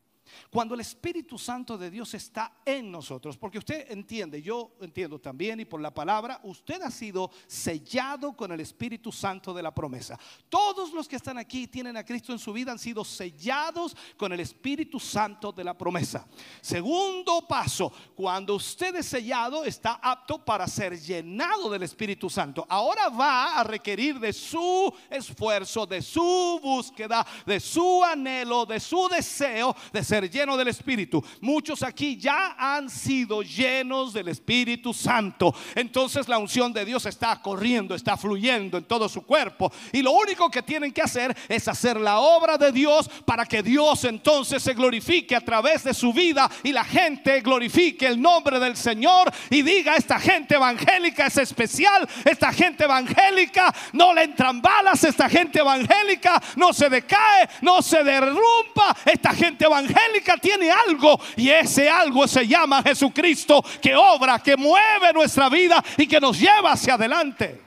[0.50, 5.60] Cuando el Espíritu Santo de Dios está en nosotros, porque usted entiende, yo entiendo también
[5.60, 10.18] y por la palabra, usted ha sido sellado con el Espíritu Santo de la promesa.
[10.48, 14.32] Todos los que están aquí tienen a Cristo en su vida han sido sellados con
[14.32, 16.26] el Espíritu Santo de la promesa.
[16.60, 22.66] Segundo paso, cuando usted es sellado, está apto para ser llenado del Espíritu Santo.
[22.68, 29.08] Ahora va a requerir de su esfuerzo, de su búsqueda, de su anhelo, de su
[29.08, 31.24] deseo de ser lleno del Espíritu.
[31.40, 35.54] Muchos aquí ya han sido llenos del Espíritu Santo.
[35.74, 39.72] Entonces la unción de Dios está corriendo, está fluyendo en todo su cuerpo.
[39.92, 43.62] Y lo único que tienen que hacer es hacer la obra de Dios para que
[43.62, 48.58] Dios entonces se glorifique a través de su vida y la gente glorifique el nombre
[48.58, 54.60] del Señor y diga, esta gente evangélica es especial, esta gente evangélica no le entran
[54.60, 60.07] balas, esta gente evangélica no se decae, no se derrumba, esta gente evangélica
[60.40, 66.06] tiene algo y ese algo se llama Jesucristo que obra, que mueve nuestra vida y
[66.06, 67.62] que nos lleva hacia adelante.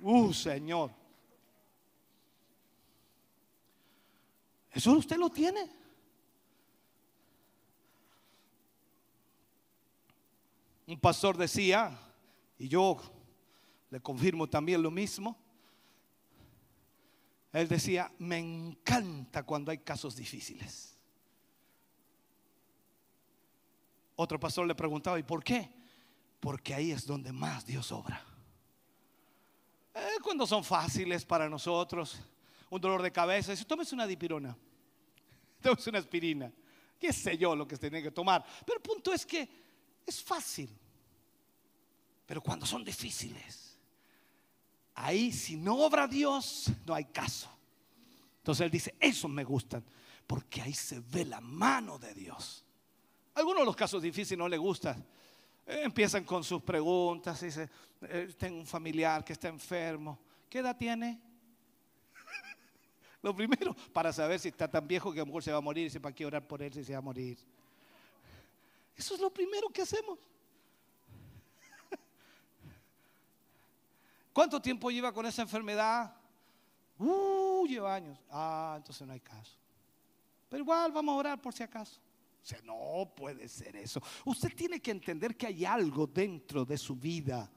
[0.00, 0.90] Uh, Señor.
[4.72, 5.68] Eso usted lo tiene.
[10.86, 11.96] Un pastor decía,
[12.58, 13.00] y yo
[13.90, 15.41] le confirmo también lo mismo,
[17.52, 20.96] él decía, me encanta cuando hay casos difíciles.
[24.16, 25.70] Otro pastor le preguntaba, ¿y por qué?
[26.40, 28.24] Porque ahí es donde más Dios obra.
[29.94, 32.18] Eh, cuando son fáciles para nosotros,
[32.70, 34.56] un dolor de cabeza, dice, tómese una dipirona,
[35.60, 36.50] tómese una aspirina,
[36.98, 38.44] qué sé yo lo que se tiene que tomar.
[38.64, 39.48] Pero el punto es que
[40.06, 40.70] es fácil.
[42.24, 43.71] Pero cuando son difíciles,
[44.94, 47.50] ahí si no obra Dios, no hay caso.
[48.38, 49.84] Entonces él dice, eso me gustan,
[50.26, 52.64] porque ahí se ve la mano de Dios.
[53.34, 55.04] Algunos de los casos difíciles no le gustan.
[55.66, 57.68] Eh, empiezan con sus preguntas, dice,
[58.02, 60.18] eh, tengo un familiar que está enfermo.
[60.50, 61.20] ¿Qué edad tiene?
[63.22, 65.62] Lo primero, para saber si está tan viejo que a lo mejor se va a
[65.62, 67.38] morir, dice, ¿para qué orar por él si se va a morir?
[68.96, 70.18] Eso es lo primero que hacemos.
[74.32, 76.14] ¿Cuánto tiempo lleva con esa enfermedad?
[76.98, 78.18] Uh, lleva años.
[78.30, 79.58] Ah, entonces no hay caso.
[80.48, 82.00] Pero igual vamos a orar por si acaso.
[82.42, 84.02] O sea, no puede ser eso.
[84.24, 87.50] Usted tiene que entender que hay algo dentro de su vida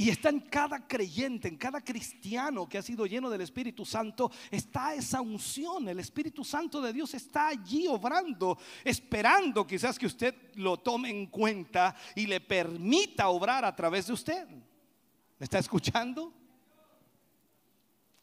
[0.00, 4.30] y está en cada creyente, en cada cristiano que ha sido lleno del Espíritu Santo,
[4.50, 5.86] está esa unción.
[5.90, 11.26] El Espíritu Santo de Dios está allí obrando, esperando quizás que usted lo tome en
[11.26, 14.48] cuenta y le permita obrar a través de usted.
[14.48, 16.32] ¿Me está escuchando?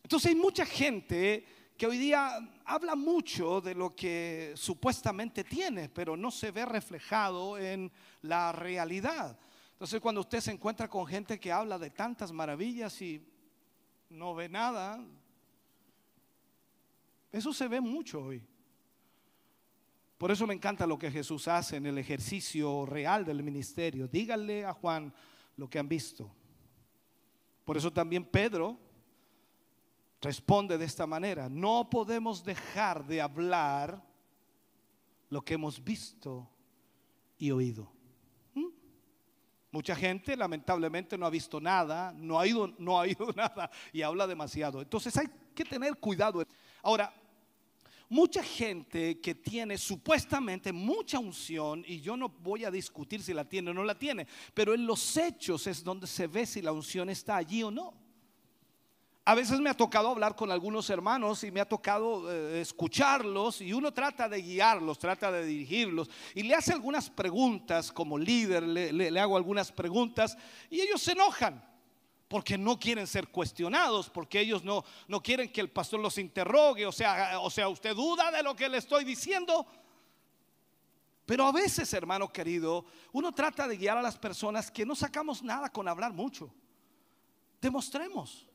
[0.01, 1.45] Entonces hay mucha gente
[1.77, 7.55] que hoy día habla mucho de lo que supuestamente tiene, pero no se ve reflejado
[7.59, 7.91] en
[8.23, 9.37] la realidad.
[9.77, 13.23] Entonces cuando usted se encuentra con gente que habla de tantas maravillas y
[14.09, 15.05] no ve nada,
[17.31, 18.43] eso se ve mucho hoy.
[20.17, 24.07] Por eso me encanta lo que Jesús hace en el ejercicio real del ministerio.
[24.07, 25.13] Díganle a Juan
[25.57, 26.27] lo que han visto.
[27.63, 28.79] Por eso también Pedro
[30.19, 31.49] responde de esta manera.
[31.49, 34.03] No podemos dejar de hablar
[35.29, 36.49] lo que hemos visto
[37.37, 37.96] y oído.
[39.77, 44.01] Mucha gente lamentablemente no ha visto nada, no ha ido, no ha ido nada y
[44.01, 44.81] habla demasiado.
[44.81, 46.43] Entonces hay que tener cuidado.
[46.81, 47.13] Ahora,
[48.09, 53.45] mucha gente que tiene supuestamente mucha unción, y yo no voy a discutir si la
[53.45, 54.25] tiene o no la tiene,
[54.55, 57.93] pero en los hechos es donde se ve si la unción está allí o no.
[59.27, 63.59] A veces me ha tocado hablar con algunos hermanos y me ha tocado eh, escucharlos
[63.59, 68.63] y uno trata de guiarlos, trata de dirigirlos y le hace algunas preguntas como líder,
[68.63, 70.37] le, hago algunas preguntas
[70.69, 71.61] y ellos se enojan
[72.29, 76.85] porque no quieren ser cuestionados, porque ellos no, no quieren que el pastor los interrogue,
[76.85, 79.67] o sea, o sea, usted duda de lo que le estoy diciendo.
[81.25, 85.43] Pero a veces, hermano querido, uno trata de guiar a las personas que no sacamos
[85.43, 86.49] nada con hablar mucho.
[87.59, 88.46] Demostremos.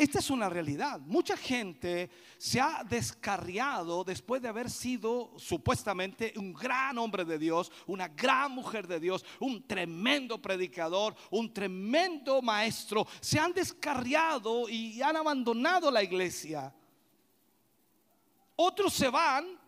[0.00, 0.98] Esta es una realidad.
[1.00, 7.70] Mucha gente se ha descarriado después de haber sido supuestamente un gran hombre de Dios,
[7.86, 13.06] una gran mujer de Dios, un tremendo predicador, un tremendo maestro.
[13.20, 16.74] Se han descarriado y han abandonado la iglesia.
[18.56, 19.59] Otros se van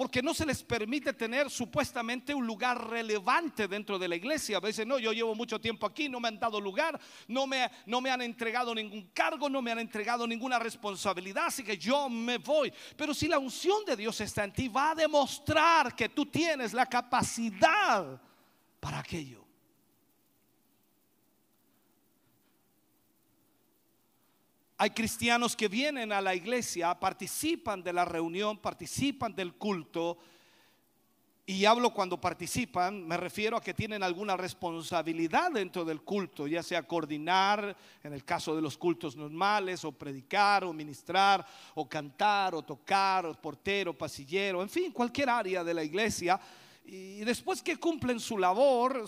[0.00, 4.56] porque no se les permite tener supuestamente un lugar relevante dentro de la iglesia.
[4.56, 6.98] A veces no, yo llevo mucho tiempo aquí, no me han dado lugar,
[7.28, 11.62] no me, no me han entregado ningún cargo, no me han entregado ninguna responsabilidad, así
[11.62, 12.72] que yo me voy.
[12.96, 16.72] Pero si la unción de Dios está en ti, va a demostrar que tú tienes
[16.72, 18.18] la capacidad
[18.80, 19.49] para aquello.
[24.82, 30.16] Hay cristianos que vienen a la iglesia, participan de la reunión, participan del culto.
[31.44, 36.62] Y hablo cuando participan, me refiero a que tienen alguna responsabilidad dentro del culto, ya
[36.62, 42.54] sea coordinar, en el caso de los cultos normales, o predicar, o ministrar, o cantar,
[42.54, 46.40] o tocar, o portero, pasillero, en fin, cualquier área de la iglesia.
[46.86, 49.06] Y después que cumplen su labor,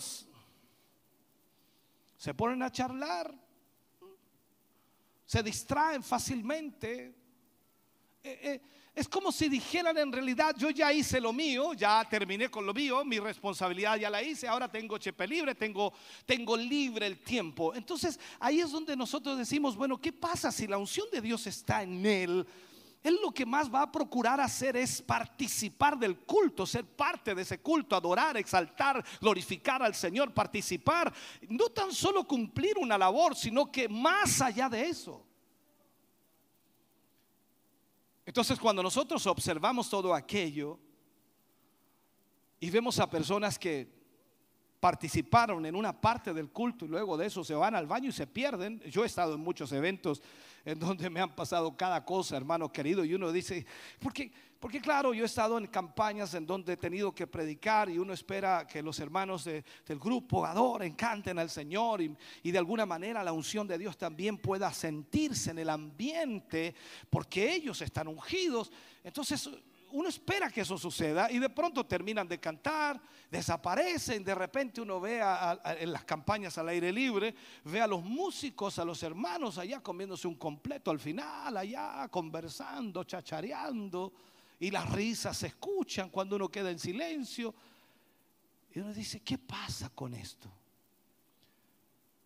[2.15, 3.42] se ponen a charlar,
[5.33, 7.15] se distraen fácilmente.
[8.23, 8.61] Eh, eh,
[8.93, 12.71] es como si dijeran en realidad, yo ya hice lo mío, ya terminé con lo
[12.71, 15.91] mío, mi responsabilidad ya la hice, ahora tengo chepe libre, tengo,
[16.27, 17.73] tengo libre el tiempo.
[17.73, 21.81] Entonces ahí es donde nosotros decimos, bueno, ¿qué pasa si la unción de Dios está
[21.81, 22.47] en él?
[23.03, 27.41] Él lo que más va a procurar hacer es participar del culto, ser parte de
[27.41, 31.13] ese culto, adorar, exaltar, glorificar al Señor, participar.
[31.49, 35.25] No tan solo cumplir una labor, sino que más allá de eso.
[38.25, 40.79] Entonces cuando nosotros observamos todo aquello
[42.61, 44.01] y vemos a personas que
[44.79, 48.13] participaron en una parte del culto y luego de eso se van al baño y
[48.13, 48.79] se pierden.
[48.81, 50.21] Yo he estado en muchos eventos
[50.65, 53.65] en donde me han pasado cada cosa, hermano querido, y uno dice,
[53.99, 57.97] porque, porque claro, yo he estado en campañas en donde he tenido que predicar y
[57.97, 62.85] uno espera que los hermanos del grupo adoren, canten al Señor y, y de alguna
[62.85, 66.75] manera la unción de Dios también pueda sentirse en el ambiente
[67.09, 68.71] porque ellos están ungidos.
[69.03, 69.49] Entonces
[69.93, 74.99] uno espera que eso suceda y de pronto terminan de cantar, desaparecen, de repente uno
[74.99, 75.21] ve
[75.79, 80.27] en las campañas al aire libre, ve a los músicos, a los hermanos allá comiéndose
[80.27, 84.11] un completo al final, allá conversando, chachareando,
[84.59, 87.53] y las risas se escuchan cuando uno queda en silencio.
[88.73, 90.51] Y uno dice, ¿qué pasa con esto?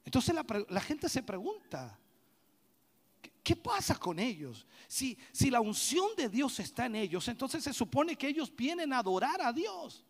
[0.06, 0.34] Entonces
[0.70, 2.00] la gente se pregunta,
[3.48, 4.68] ¿Qué pasa con ellos?
[4.90, 8.92] Si, si la unción de Dios está en ellos, entonces se supone que ellos vienen
[8.92, 10.04] a adorar a Dios.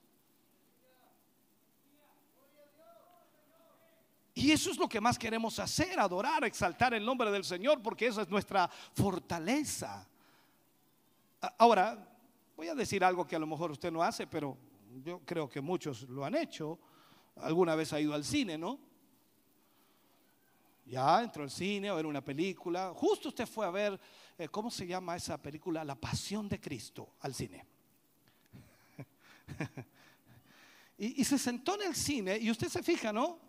[4.33, 8.07] Y eso es lo que más queremos hacer, adorar, exaltar el nombre del Señor, porque
[8.07, 10.09] esa es nuestra fortaleza.
[11.59, 12.09] Ahora,
[12.55, 14.57] voy a decir algo que a lo mejor usted no hace, pero
[15.05, 16.79] yo creo que muchos lo han hecho.
[17.35, 18.86] Alguna vez ha ido al cine, ¿no?
[20.87, 22.93] Ya entró al cine a ver una película.
[22.95, 23.99] Justo usted fue a ver,
[24.37, 25.83] eh, ¿cómo se llama esa película?
[25.83, 27.65] La Pasión de Cristo al cine.
[30.97, 33.39] y, y, se sentó en el cine y usted se fija, ¿no?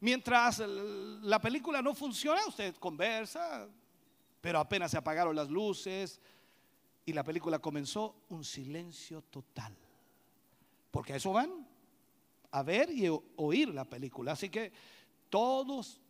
[0.00, 3.68] Mientras la película no funciona, usted conversa,
[4.40, 6.20] pero apenas se apagaron las luces
[7.04, 9.76] y la película comenzó, un silencio total.
[10.90, 11.66] Porque a eso van,
[12.50, 14.32] a ver y oír la película.
[14.32, 14.72] Así que
[15.28, 16.00] todos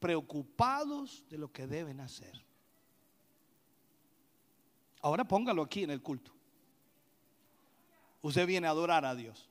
[0.00, 2.44] preocupados de lo que deben hacer.
[5.02, 6.32] Ahora póngalo aquí en el culto.
[8.22, 9.48] Usted viene a adorar a Dios.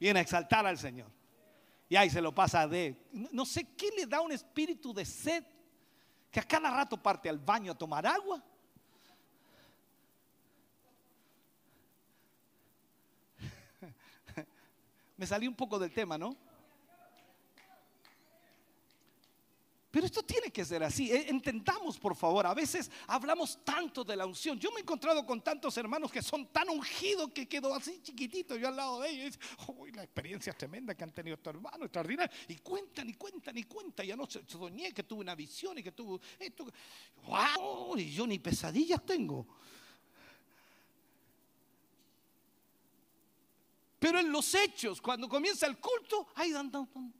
[0.00, 1.10] Viene a exaltar al Señor.
[1.88, 3.00] Y ahí se lo pasa de...
[3.12, 5.44] No sé qué le da un espíritu de sed
[6.30, 8.44] que a cada rato parte al baño a tomar agua.
[15.16, 16.36] Me salí un poco del tema, ¿no?
[19.90, 21.10] Pero esto tiene que ser así.
[21.10, 22.46] Eh, entendamos, por favor.
[22.46, 24.58] A veces hablamos tanto de la unción.
[24.58, 28.56] Yo me he encontrado con tantos hermanos que son tan ungidos que quedo así chiquitito
[28.56, 29.38] yo al lado de ellos.
[29.88, 32.30] Y la experiencia tremenda que han tenido estos hermanos, extraordinaria.
[32.48, 34.06] Y cuentan y cuentan y cuentan.
[34.06, 36.66] Ya no soñé que tuve una visión y que tuve esto.
[37.26, 37.96] ¡Wow!
[37.96, 39.46] Y yo ni pesadillas tengo.
[43.98, 47.14] Pero en los hechos, cuando comienza el culto, ahí dan, dan, dan.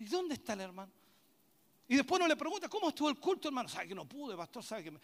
[0.00, 1.03] ¿Y dónde está el hermano?
[1.86, 3.68] Y después no le pregunta, ¿cómo estuvo el culto, hermano?
[3.68, 4.62] ¿Sabe que no pude, pastor?
[4.62, 4.98] ¿Sabe que no,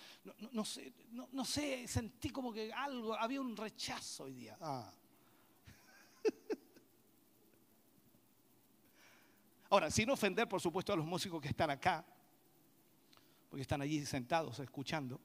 [1.30, 4.56] no, sé, sentí como que algo, había un rechazo hoy día.
[4.60, 4.90] Ah.
[9.68, 12.04] Ahora, sin ofender, por supuesto, a los músicos que están acá,
[13.50, 15.20] porque están allí sentados escuchando.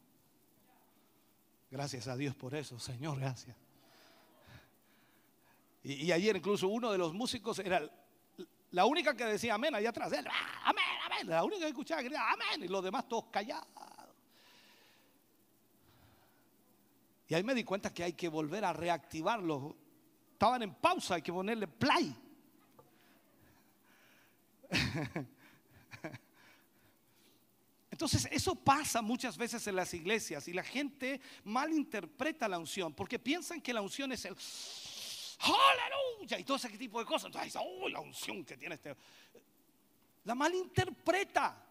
[1.71, 3.55] Gracias a Dios por eso, Señor, gracias.
[5.83, 7.89] Y, y ayer incluso uno de los músicos era
[8.75, 11.29] la única que decía amén allá atrás, él, ah, amén, amén.
[11.29, 13.65] La única que escuchaba decía amén y los demás todos callados.
[17.29, 19.77] Y ahí me di cuenta que hay que volver a reactivarlo.
[20.33, 22.13] Estaban en pausa, hay que ponerle play.
[27.91, 33.19] Entonces, eso pasa muchas veces en las iglesias y la gente malinterpreta la unción porque
[33.19, 34.35] piensan que la unción es el
[35.39, 37.27] aleluya, y todo ese tipo de cosas.
[37.27, 38.95] Entonces, oh, la unción que tiene este.
[40.23, 41.61] La malinterpreta.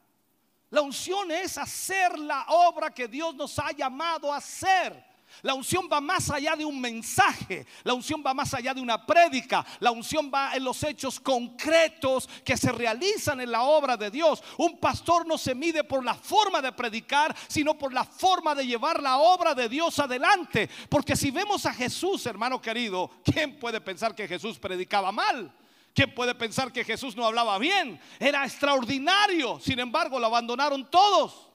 [0.70, 5.13] La unción es hacer la obra que Dios nos ha llamado a hacer.
[5.42, 9.04] La unción va más allá de un mensaje, la unción va más allá de una
[9.04, 14.10] prédica, la unción va en los hechos concretos que se realizan en la obra de
[14.10, 14.42] Dios.
[14.58, 18.66] Un pastor no se mide por la forma de predicar, sino por la forma de
[18.66, 20.68] llevar la obra de Dios adelante.
[20.88, 25.52] Porque si vemos a Jesús, hermano querido, ¿quién puede pensar que Jesús predicaba mal?
[25.94, 28.00] ¿Quién puede pensar que Jesús no hablaba bien?
[28.18, 31.53] Era extraordinario, sin embargo lo abandonaron todos.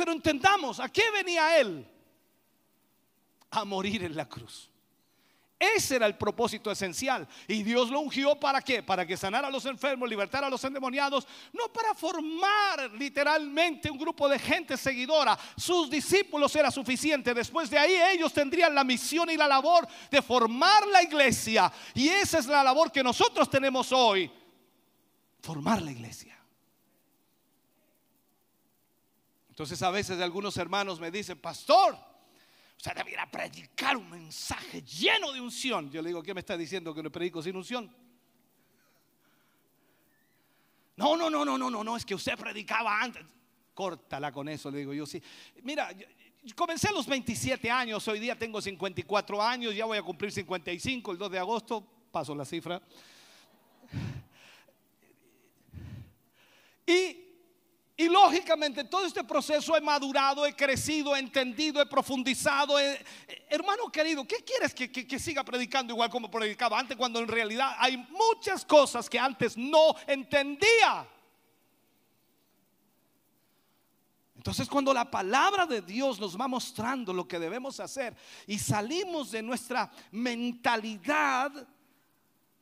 [0.00, 1.86] Pero entendamos, ¿a qué venía Él?
[3.50, 4.70] A morir en la cruz.
[5.58, 7.28] Ese era el propósito esencial.
[7.46, 8.82] Y Dios lo ungió para qué?
[8.82, 11.28] Para que sanara a los enfermos, libertara a los endemoniados.
[11.52, 15.38] No para formar literalmente un grupo de gente seguidora.
[15.54, 17.34] Sus discípulos era suficiente.
[17.34, 21.70] Después de ahí ellos tendrían la misión y la labor de formar la iglesia.
[21.92, 24.32] Y esa es la labor que nosotros tenemos hoy.
[25.42, 26.39] Formar la iglesia.
[29.60, 31.94] Entonces a veces algunos hermanos me dicen, pastor,
[32.78, 35.90] usted debiera predicar un mensaje lleno de unción.
[35.90, 37.94] Yo le digo, ¿qué me está diciendo que no predico sin unción?
[40.96, 43.22] No, no, no, no, no, no, no, es que usted predicaba antes.
[43.74, 45.22] Córtala con eso, le digo yo, sí.
[45.62, 45.90] Mira,
[46.56, 51.12] comencé a los 27 años, hoy día tengo 54 años, ya voy a cumplir 55
[51.12, 52.80] el 2 de agosto, paso la cifra.
[56.86, 57.29] Y
[58.00, 62.78] y lógicamente todo este proceso he madurado, he crecido, he entendido, he profundizado.
[63.50, 67.76] hermano querido, ¿qué quieres que, que, siga predicando igual como predicaba antes cuando en realidad
[67.78, 71.06] hay muchas cosas que antes no entendía?
[74.34, 79.30] Entonces cuando la palabra de Dios nos va mostrando lo que debemos hacer y salimos
[79.30, 81.52] de nuestra mentalidad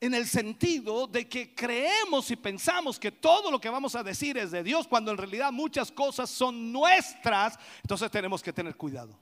[0.01, 4.37] en el sentido de que creemos y pensamos que todo lo que vamos a decir
[4.37, 9.19] es de Dios, cuando en realidad muchas cosas son nuestras, entonces tenemos que tener cuidado.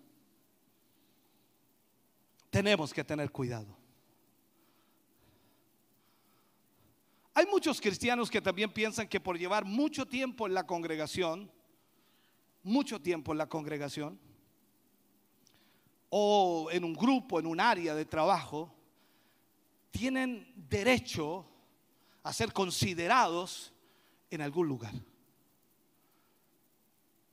[2.51, 3.75] Tenemos que tener cuidado.
[7.33, 11.51] Hay muchos cristianos que también piensan que por llevar mucho tiempo en la congregación,
[12.63, 14.19] mucho tiempo en la congregación,
[16.09, 18.73] o en un grupo, en un área de trabajo,
[19.91, 21.45] tienen derecho
[22.23, 23.73] a ser considerados
[24.29, 24.93] en algún lugar.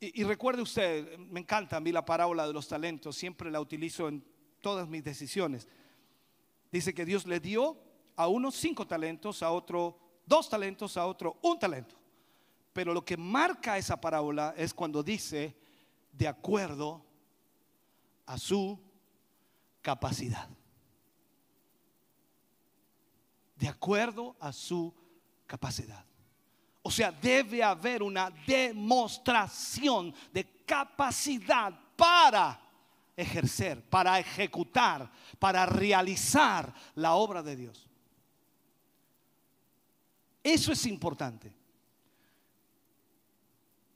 [0.01, 4.07] Y, recuerde usted, me encanta a mí la parábola de los talentos, siempre la utilizo
[4.09, 4.23] en
[4.61, 5.67] todas mis decisiones.
[6.71, 7.79] Dice que Dios le dio
[8.17, 11.97] a uno cinco talentos, a otro dos talentos, a otro un talento.
[12.73, 15.57] Pero lo que marca esa parábola es cuando dice,
[16.13, 17.05] de acuerdo
[18.27, 18.79] a su
[19.81, 20.49] capacidad.
[23.57, 24.93] De acuerdo a su
[25.47, 26.05] capacidad.
[26.83, 32.61] O sea, debe haber una demostración de capacidad para
[33.17, 37.89] ejercer, para ejecutar, para realizar la obra de Dios.
[40.43, 41.55] Eso es importante.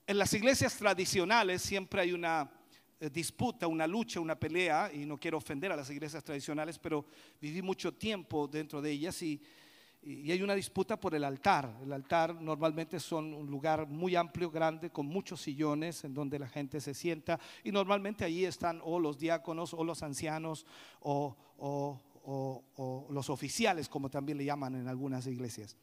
[0.06, 2.50] En las iglesias tradicionales siempre hay una
[3.01, 7.05] disputa, una lucha, una pelea, y no quiero ofender a las iglesias tradicionales, pero
[7.40, 9.40] viví mucho tiempo dentro de ellas y
[10.03, 11.76] y hay una disputa por el altar.
[11.82, 16.49] El altar normalmente son un lugar muy amplio, grande, con muchos sillones en donde la
[16.49, 20.64] gente se sienta y normalmente allí están o los diáconos o los ancianos
[21.01, 21.36] o,
[23.11, 25.76] los oficiales, como también le llaman en algunas iglesias.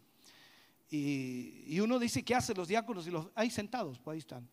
[0.89, 3.07] Y, uno dice, ¿qué hacen los diáconos?
[3.07, 4.47] Y los, ahí sentados, pues ahí están.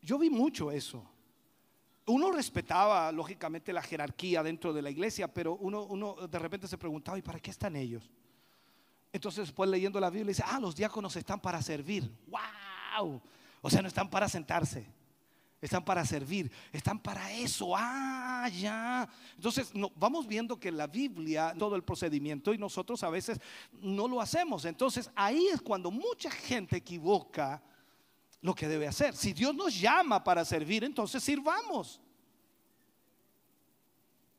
[0.00, 1.08] Yo vi mucho eso
[2.08, 6.78] uno respetaba lógicamente la jerarquía dentro de la iglesia, pero uno, uno de repente se
[6.78, 8.10] preguntaba, ¿y para qué están ellos?
[9.12, 12.10] Entonces después leyendo la Biblia dice, ah, los diáconos están para servir.
[12.26, 13.20] ¡Wow!
[13.60, 14.86] O sea, no están para sentarse,
[15.60, 17.74] están para servir, están para eso.
[17.76, 19.08] Ah, ya.
[19.36, 23.38] Entonces vamos viendo que la Biblia, todo el procedimiento, y nosotros a veces
[23.72, 24.64] no lo hacemos.
[24.64, 27.62] Entonces ahí es cuando mucha gente equivoca
[28.40, 29.14] lo que debe hacer.
[29.14, 32.00] Si Dios nos llama para servir, entonces sirvamos.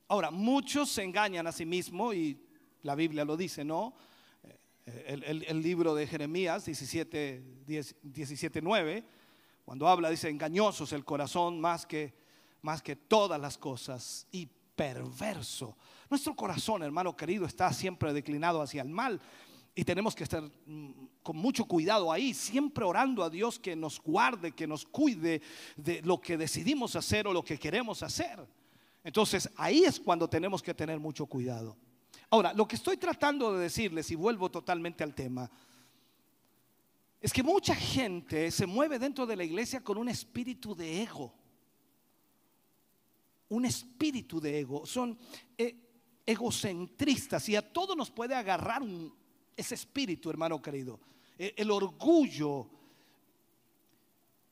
[0.08, 2.39] Ahora, muchos se engañan a sí mismos y
[2.82, 3.93] la Biblia lo dice, ¿no?
[4.86, 7.43] Eh, el, libro de Jeremías 17,
[8.02, 9.04] 17, 9,
[9.66, 12.14] cuando habla, dice, engañosos el corazón más que,
[12.62, 15.78] más que todas las cosas y perverso.
[16.10, 19.22] Nuestro corazón, hermano querido, está siempre declinado hacia el mal.
[19.76, 20.91] Y tenemos que estar mm,
[21.24, 25.41] con mucho cuidado ahí, siempre orando a Dios que nos guarde, que nos cuide
[25.78, 28.39] de lo que decidimos hacer o lo que queremos hacer.
[29.03, 31.78] Entonces ahí es cuando tenemos que tener mucho cuidado.
[32.32, 35.49] Ahora, lo que estoy tratando de decirles, y vuelvo totalmente al tema,
[37.22, 41.34] es que mucha gente se mueve dentro de la iglesia con un espíritu de ego.
[43.49, 44.86] Un espíritu de ego.
[44.86, 45.17] Son
[45.57, 45.76] eh,
[46.26, 49.11] egocentristas y a todos nos puede agarrar un,
[49.60, 50.99] ese espíritu, hermano querido,
[51.38, 52.70] e, el, orgullo.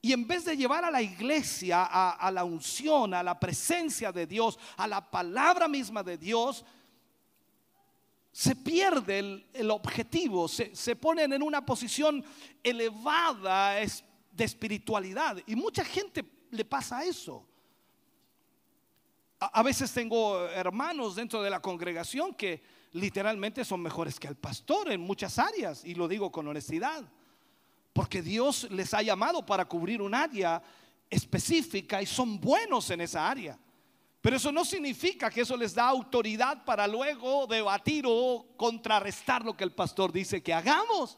[0.02, 4.28] Y en vez de llevar a la iglesia a, la unción, a la presencia de
[4.28, 6.64] Dios, a la palabra misma de Dios,
[8.32, 12.24] se pierde el, objetivo, se, se, ponen en una posición
[12.62, 13.76] elevada
[14.32, 15.38] de espiritualidad.
[15.48, 17.46] Y mucha gente le pasa eso.
[19.40, 24.92] a veces tengo hermanos dentro de la congregación que literalmente son mejores que el pastor
[24.92, 27.04] en muchas áreas, y lo digo con honestidad,
[27.94, 30.62] porque Dios les ha llamado para cubrir un área
[31.10, 33.58] específica y son buenos en esa área.
[34.22, 39.56] Pero eso no significa que eso les da autoridad para luego debatir o contrarrestar lo
[39.56, 41.18] que el pastor dice que hagamos.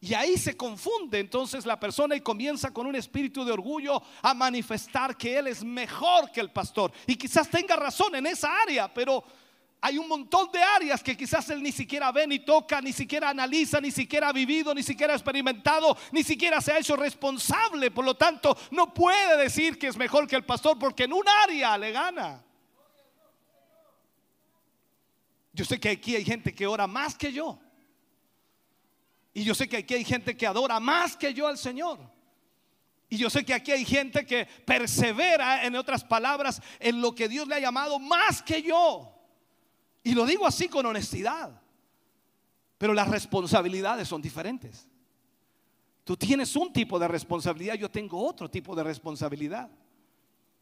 [0.00, 4.34] Y ahí se confunde entonces la persona y comienza con un espíritu de orgullo a
[4.34, 6.92] manifestar que él es mejor que el pastor.
[7.06, 9.24] Y quizás tenga razón en esa área, pero
[9.80, 13.30] hay un montón de áreas que quizás él ni siquiera ve, ni toca, ni siquiera
[13.30, 17.90] analiza, ni siquiera ha vivido, ni siquiera ha experimentado, ni siquiera se ha hecho responsable.
[17.90, 21.24] Por lo tanto, no puede decir que es mejor que el pastor porque en un
[21.28, 22.42] área le gana.
[25.52, 27.58] Yo sé que aquí hay gente que ora más que yo.
[29.32, 31.98] Y yo sé que aquí hay gente que adora más que yo al Señor.
[33.08, 37.28] Y yo sé que aquí hay gente que persevera, en otras palabras, en lo que
[37.28, 39.15] Dios le ha llamado más que yo.
[40.06, 41.60] Y lo digo así con honestidad.
[42.78, 44.86] Pero las responsabilidades son diferentes.
[46.04, 49.68] Tú tienes un tipo de responsabilidad, yo tengo otro tipo de responsabilidad.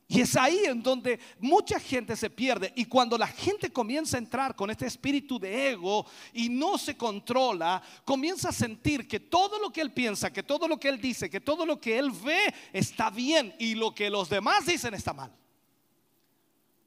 [0.08, 2.72] Y es ahí en donde mucha gente se pierde.
[2.74, 6.96] Y cuando la gente comienza a entrar con este espíritu de ego y no se
[6.96, 10.98] controla, comienza a sentir que todo lo que él piensa, que todo lo que él
[10.98, 14.94] dice, que todo lo que él ve está bien y lo que los demás dicen
[14.94, 15.30] está mal.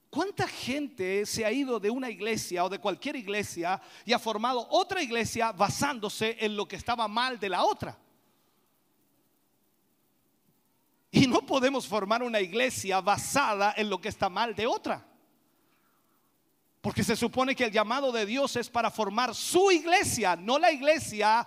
[0.10, 4.66] ¿Cuánta gente se ha ido de una iglesia o de cualquier iglesia y ha formado
[4.70, 7.98] otra iglesia basándose en lo que estaba mal de la otra?
[11.12, 15.06] Y no podemos formar una iglesia basada en lo que está mal de otra.
[16.80, 20.72] Porque se supone que el llamado de Dios es para formar su iglesia, no la
[20.72, 21.46] iglesia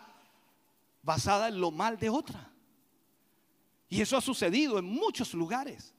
[1.03, 2.51] basada en lo mal de otra.
[3.89, 5.95] Y eso ha sucedido en muchos lugares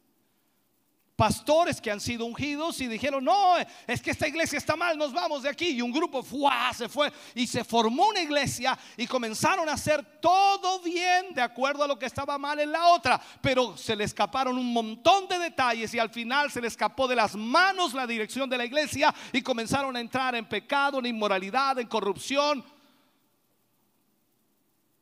[1.16, 3.56] pastores que han sido ungidos y dijeron, no,
[3.86, 5.70] es que esta iglesia está mal, nos vamos de aquí.
[5.70, 6.26] Y un grupo
[6.74, 11.84] se fue y se formó una iglesia y comenzaron a hacer todo bien de acuerdo
[11.84, 13.22] a lo que estaba mal en la otra.
[13.42, 17.16] Pero se le escaparon un montón de detalles y al final se le escapó de
[17.16, 21.78] las manos la dirección de la iglesia y comenzaron a entrar en pecado, en inmoralidad,
[21.78, 22.64] en corrupción.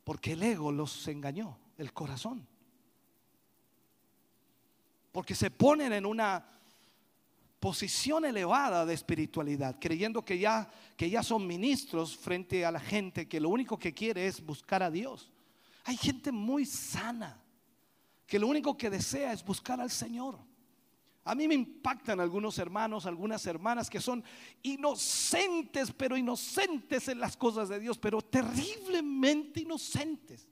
[0.04, 2.49] Porque el ego los engañó, el corazón
[5.12, 6.46] porque se ponen en una
[7.58, 13.28] posición elevada de espiritualidad, creyendo que ya, que ya son ministros frente a la gente
[13.28, 15.30] que lo único que quiere es buscar a Dios.
[15.84, 17.42] Hay gente muy sana
[18.26, 20.38] que lo único que desea es buscar al Señor.
[21.24, 24.24] A mí me impactan algunos hermanos, algunas hermanas que son
[24.62, 30.46] inocentes, pero inocentes en las cosas de Dios, pero terriblemente inocentes.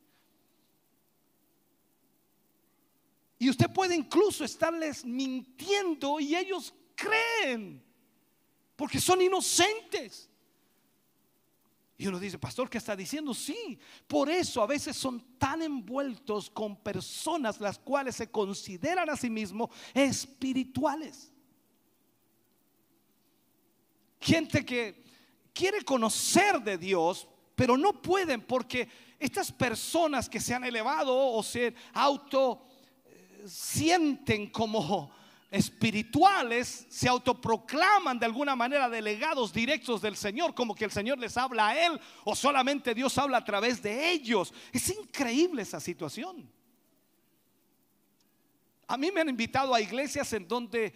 [3.39, 7.84] Y usted puede incluso estarles mintiendo y ellos creen,
[8.74, 10.28] porque son inocentes.
[12.01, 13.34] Y uno dice, pastor, ¿qué está diciendo?
[13.34, 19.16] Sí, por eso a veces son tan envueltos con personas las cuales se consideran a
[19.16, 21.32] sí mismos espirituales.
[24.20, 25.03] Gente que
[25.53, 27.26] quiere conocer de Dios,
[27.57, 32.64] pero no pueden porque estas personas que se han elevado o se auto
[33.49, 35.11] sienten como
[35.51, 41.37] espirituales se autoproclaman de alguna manera delegados directos del Señor, como que el Señor les
[41.37, 44.53] habla a Él o solamente Dios habla a través de ellos.
[44.73, 46.51] Es increíble esa situación.
[48.87, 50.95] A mí me han invitado a iglesias en donde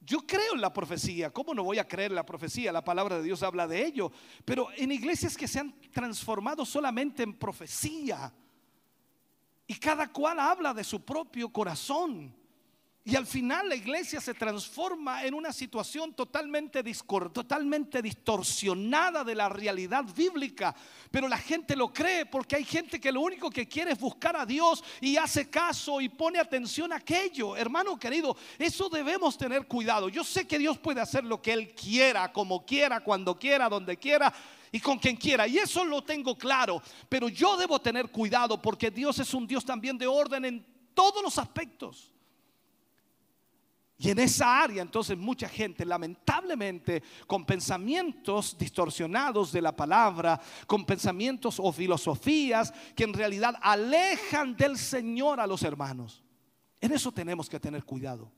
[0.00, 1.32] yo creo en la profecía.
[1.32, 2.70] ¿Cómo no voy a creer en la profecía?
[2.70, 4.12] La palabra de Dios habla de ello.
[4.44, 8.32] Pero en iglesias que se han transformado solamente en profecía
[9.66, 12.34] y cada cual habla de su propio corazón.
[13.08, 16.82] Y al final la iglesia se transforma en una situación totalmente,
[17.32, 20.74] totalmente distorsionada de la realidad bíblica.
[21.12, 24.34] Pero la gente lo cree porque hay gente que lo único que quiere es buscar
[24.34, 27.56] a Dios y hace caso y pone atención a aquello.
[27.56, 30.08] Hermano querido, eso debemos tener cuidado.
[30.08, 33.98] Yo sé que Dios puede hacer lo que Él quiera, como quiera, cuando quiera, donde
[33.98, 34.34] quiera
[34.76, 35.46] y con quien quiera.
[35.48, 36.82] Y eso lo tengo claro.
[37.08, 41.22] Pero yo debo tener cuidado porque Dios es un Dios también de orden en todos
[41.22, 42.12] los aspectos.
[43.96, 50.84] Y en esa área entonces mucha gente lamentablemente con pensamientos distorsionados de la palabra, con
[50.84, 56.22] pensamientos o filosofías que en realidad alejan del Señor a los hermanos.
[56.82, 58.30] En eso tenemos que tener cuidado.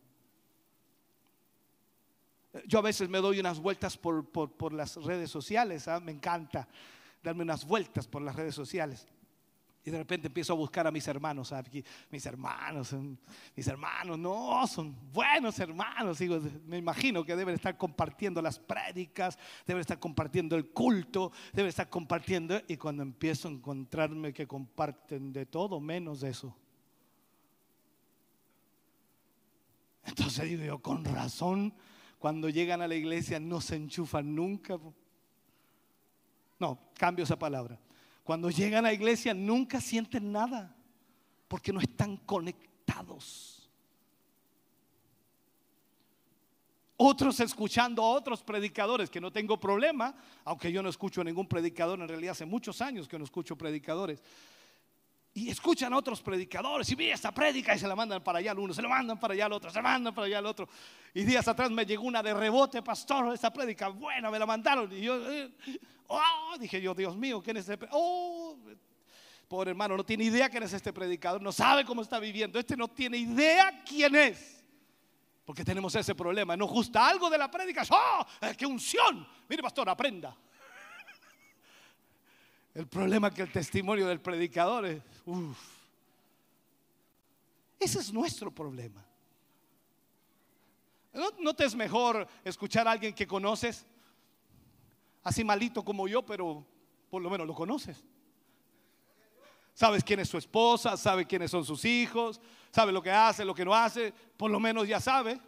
[2.66, 6.00] Yo a veces me doy unas vueltas por, las redes sociales, ¿ah?
[6.00, 6.68] me encanta
[7.22, 9.06] darme unas vueltas por las redes sociales.
[9.84, 12.94] Y de repente empiezo a buscar a mis hermanos, aquí, mis hermanos,
[13.56, 16.18] mis hermanos, no, son buenos hermanos.
[16.18, 21.70] Digo, me imagino que deben estar compartiendo las prédicas, deben estar compartiendo el culto, deben
[21.70, 22.60] estar compartiendo.
[22.68, 26.54] Y cuando empiezo a encontrarme que comparten de todo menos de eso.
[30.04, 31.72] Entonces digo yo, con razón
[32.18, 34.78] cuando llegan a la iglesia no se enchufan nunca.
[36.58, 37.78] No, cambio esa palabra.
[38.24, 40.74] Cuando llegan a la iglesia nunca sienten nada,
[41.46, 43.68] porque no están conectados.
[46.96, 51.46] Otros escuchando a otros predicadores, que no tengo problema, aunque yo no escucho a ningún
[51.46, 54.20] predicador, en realidad hace muchos años que no escucho predicadores
[55.38, 58.50] y escuchan a otros predicadores y vi esta prédica y se la mandan para allá
[58.50, 60.46] al uno, se la mandan para allá al otro, se la mandan para allá al
[60.46, 60.68] otro.
[61.14, 64.92] Y días atrás me llegó una de rebote, pastor, esta prédica, buena, me la mandaron.
[64.92, 65.50] Y yo, eh,
[66.08, 67.86] oh, dije yo, Dios mío, ¿quién es este?
[67.92, 68.58] Oh,
[69.46, 72.58] pobre hermano, no tiene idea quién es este predicador, no sabe cómo está viviendo.
[72.58, 74.64] Este no tiene idea quién es.
[75.44, 76.56] Porque tenemos ese problema.
[76.56, 77.82] No gusta algo de la prédica.
[77.88, 78.26] ¡Oh!
[78.54, 79.26] ¡Qué unción!
[79.48, 80.36] Mire, pastor, aprenda.
[82.78, 85.58] El problema es que el testimonio del predicador es, uff.
[87.76, 89.04] Ese es nuestro problema.
[91.40, 93.84] ¿No, te es mejor escuchar a alguien que conoces?
[95.24, 96.64] Así malito como yo, pero
[97.10, 98.04] por lo menos lo conoces.
[99.74, 103.56] Sabes quién es su esposa, sabe quiénes son sus hijos, sabe lo que hace, lo
[103.56, 105.40] que no hace, por lo menos ya sabe.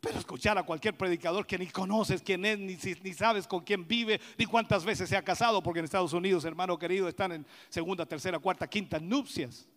[0.00, 3.86] Pero escuchar a cualquier predicador que ni conoces quién es, ni, ni, sabes con quién
[3.86, 7.46] vive, ni cuántas veces se ha casado, porque en Estados Unidos, hermano querido, están en
[7.68, 9.68] segunda, tercera, cuarta, quinta nupcias.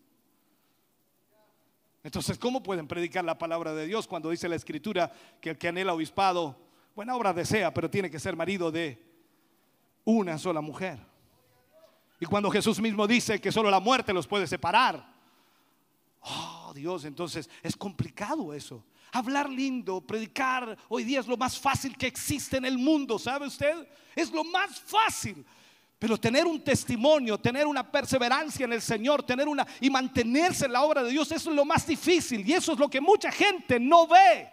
[2.02, 5.12] Entonces, ¿cómo pueden predicar la palabra de Dios cuando dice la escritura
[5.42, 6.56] que el que anhela obispado,
[6.94, 9.02] buena obra desea, pero tiene que ser marido de
[10.04, 10.98] una sola mujer?
[12.18, 15.12] Y cuando Jesús mismo dice que solo la muerte los puede separar.
[16.20, 18.82] Oh, Dios, entonces es complicado eso.
[19.14, 23.46] Hablar lindo, predicar, hoy día es lo más fácil que existe en el mundo, ¿sabe
[23.46, 23.86] usted?
[24.16, 25.46] Es lo más fácil.
[26.00, 30.72] Pero tener un testimonio, tener una perseverancia en el Señor, tener una y mantenerse en
[30.72, 33.30] la obra de Dios, eso es lo más difícil y eso es lo que mucha
[33.30, 34.50] gente no ve.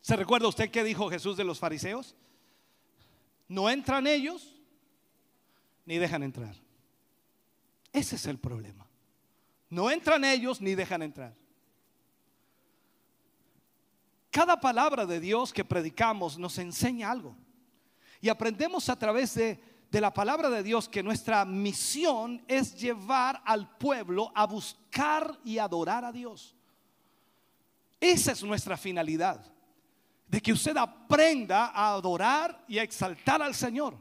[0.00, 2.16] ¿Se recuerda usted qué dijo Jesús de los fariseos?
[3.46, 4.54] No entran ellos
[5.84, 6.56] ni dejan entrar.
[7.92, 8.88] Ese es el problema.
[9.68, 11.43] No entran ellos ni dejan entrar.
[14.34, 17.36] Cada palabra de Dios que predicamos nos enseña algo.
[18.20, 19.60] Y aprendemos a través de,
[19.92, 26.04] la palabra de Dios que nuestra misión es llevar al pueblo a buscar y adorar
[26.04, 26.52] a Dios.
[28.00, 29.40] Esa es nuestra finalidad.
[30.26, 33.96] De que usted aprenda a adorar y a exaltar al Señor.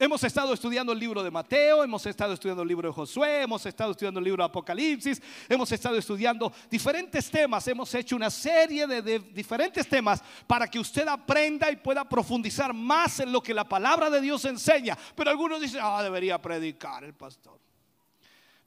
[0.00, 3.66] Hemos estado estudiando el libro de Mateo, hemos estado estudiando el libro de Josué, hemos
[3.66, 8.86] estado estudiando el libro de Apocalipsis, hemos estado estudiando diferentes temas, hemos hecho una serie
[8.86, 13.68] de, diferentes temas para que usted aprenda y pueda profundizar más en lo que la
[13.68, 14.96] palabra de Dios enseña.
[15.16, 17.58] Pero algunos dicen, ah, debería predicar el pastor.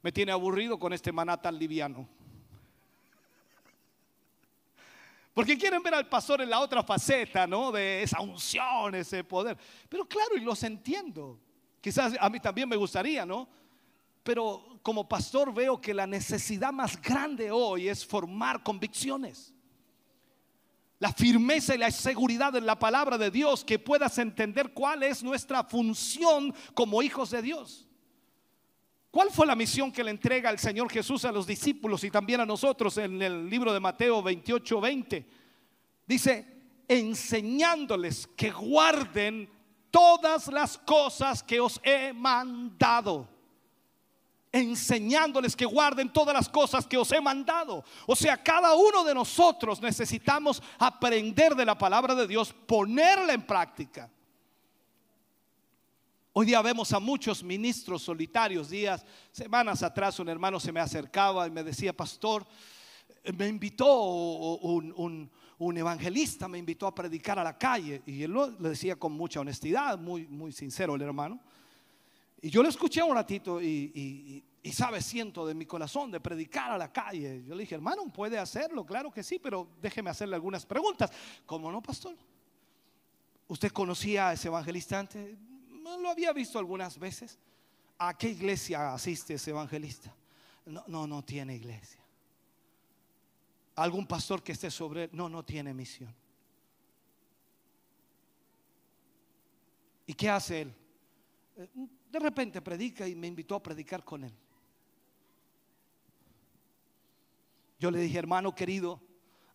[0.02, 2.06] Me tiene aburrido con este maná tan liviano.
[5.34, 7.72] Porque quieren ver al pastor en la otra faceta, ¿no?
[7.72, 9.56] De esa unción, ese poder.
[9.88, 11.40] Pero claro, y los entiendo.
[11.80, 13.48] Quizás a mí también me gustaría, ¿no?
[14.22, 19.54] Pero como pastor veo que la necesidad más grande hoy es formar convicciones.
[20.98, 25.22] La firmeza y la seguridad en la palabra de Dios, que puedas entender cuál es
[25.22, 27.88] nuestra función como hijos de Dios.
[29.12, 32.40] ¿Cuál fue la misión que le entrega el Señor Jesús a los discípulos y también
[32.40, 35.26] a nosotros en el libro de Mateo 28, 20?
[36.06, 36.46] Dice,
[36.88, 39.50] enseñándoles que guarden
[39.90, 43.28] todas las cosas que os he mandado.
[44.50, 47.84] Enseñándoles que guarden todas las cosas que os he mandado.
[48.06, 53.42] O sea, cada uno de nosotros necesitamos aprender de la palabra de Dios, ponerla en
[53.42, 54.10] práctica.
[56.34, 58.70] Hoy día vemos a muchos ministros solitarios.
[58.70, 62.46] Días, semanas atrás, un hermano se me acercaba y me decía, pastor,
[63.36, 65.30] me invitó un,
[65.76, 68.00] evangelista, me invitó a predicar a la calle.
[68.06, 71.38] Y él lo, decía con mucha honestidad, muy, muy sincero el hermano.
[72.40, 76.72] Y yo le escuché un ratito y, y, sabe, siento de mi corazón de predicar
[76.72, 77.44] a la calle.
[77.46, 81.12] Yo le dije, hermano, puede hacerlo, claro que sí, pero déjeme hacerle algunas preguntas.
[81.44, 82.16] ¿Cómo no, pastor?
[83.48, 85.36] ¿Usted conocía a ese evangelista antes?
[85.82, 87.38] Lo había visto algunas veces.
[87.98, 90.14] ¿A qué iglesia asiste ese evangelista?
[90.66, 92.00] No, no, no tiene iglesia.
[93.76, 95.10] ¿Algún pastor que esté sobre él?
[95.12, 96.14] No, no tiene misión.
[100.06, 100.74] ¿Y qué hace él?
[101.56, 101.68] Eh,
[102.10, 104.32] de repente predica y me invitó a predicar con él.
[107.78, 109.00] Yo le dije, hermano querido,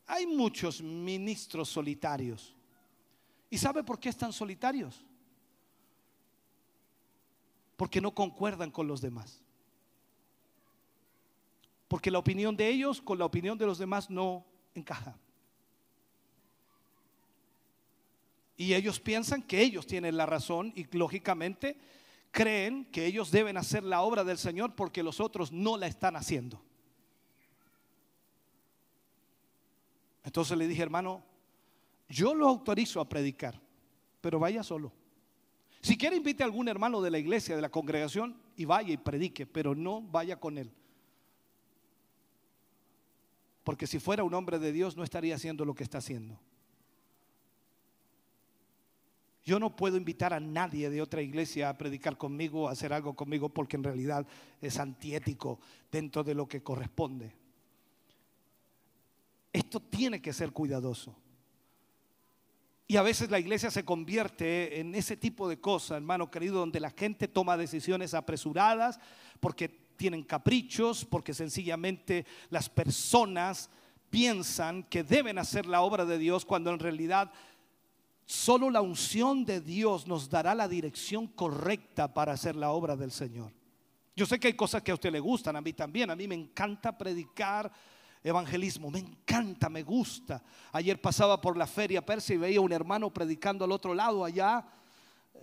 [0.05, 2.55] hay muchos ministros solitarios.
[3.49, 5.05] ¿Y sabe por qué están solitarios?
[7.78, 9.41] Porque no concuerdan con los demás.
[11.88, 15.17] Porque la opinión de ellos con la opinión de los demás no encaja.
[18.57, 21.78] Y ellos piensan que ellos tienen la razón y lógicamente
[22.32, 26.15] creen que ellos deben hacer la obra del Señor porque los otros no la están
[26.15, 26.61] haciendo.
[30.23, 31.23] Entonces le dije, hermano,
[32.09, 33.61] yo lo autorizo a predicar,
[34.19, 34.91] pero vaya solo.
[35.88, 38.97] Si quiere, invite a algún hermano de la iglesia, de la congregación, y vaya y
[38.97, 40.69] predique, pero no vaya con él.
[43.63, 46.38] Porque si fuera un hombre de Dios, no estaría haciendo lo que está haciendo.
[49.45, 53.15] Yo no puedo invitar a nadie de otra iglesia a predicar conmigo, a hacer algo
[53.15, 54.27] conmigo, porque en realidad
[54.59, 57.33] es antiético dentro de lo que corresponde.
[59.53, 61.15] Esto tiene que ser cuidadoso.
[62.88, 66.79] Y a veces la iglesia se convierte en ese tipo de cosas, hermano querido, donde
[66.79, 68.97] la gente toma decisiones apresuradas
[69.41, 69.67] porque
[69.97, 73.69] tienen caprichos, porque sencillamente las personas
[74.09, 77.31] piensan que deben hacer la obra de Dios cuando en realidad
[78.25, 83.11] solo la unción de Dios nos dará la dirección correcta para hacer la obra del
[83.11, 83.51] Señor.
[84.15, 86.27] Yo sé que hay cosas que a usted le gustan, a mí también, a mí
[86.27, 87.71] me encanta predicar
[88.28, 88.91] evangelismo.
[88.91, 90.43] Me encanta, me gusta.
[90.71, 94.65] Ayer pasaba por la feria persa y veía un hermano predicando al otro lado allá.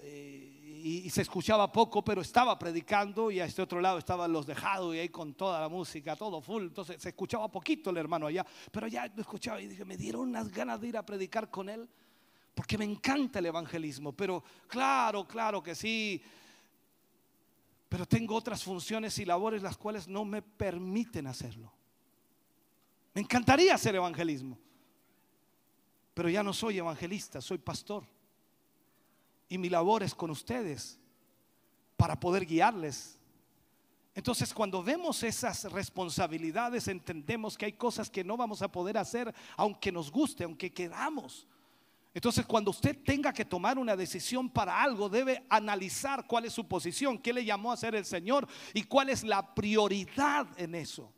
[0.03, 0.55] Eh,
[0.87, 4.95] y, se escuchaba poco, pero estaba predicando y a este otro lado estaban los dejados
[4.95, 6.65] y ahí con toda la música, todo full.
[6.65, 10.29] Entonces se escuchaba poquito el hermano allá, pero ya lo escuchaba y dije, me dieron
[10.29, 11.89] unas ganas de ir a predicar con él
[12.55, 14.13] porque me encanta el evangelismo.
[14.13, 16.23] Pero claro, claro que sí.
[17.89, 21.73] Pero tengo otras funciones y labores las cuales no me permiten hacerlo.
[23.15, 24.59] Me encantaría hacer evangelismo,
[26.13, 28.05] pero ya no soy evangelista, soy pastor.
[29.49, 30.99] Y mi labor es con ustedes
[31.97, 33.19] para poder guiarles.
[34.17, 39.33] Entonces cuando vemos esas responsabilidades entendemos que hay cosas que no vamos a poder hacer
[39.57, 41.47] aunque nos guste, aunque queramos.
[42.13, 46.67] Entonces cuando usted tenga que tomar una decisión para algo debe analizar cuál es su
[46.67, 51.13] posición, qué le llamó a hacer el Señor y cuál es la prioridad en eso.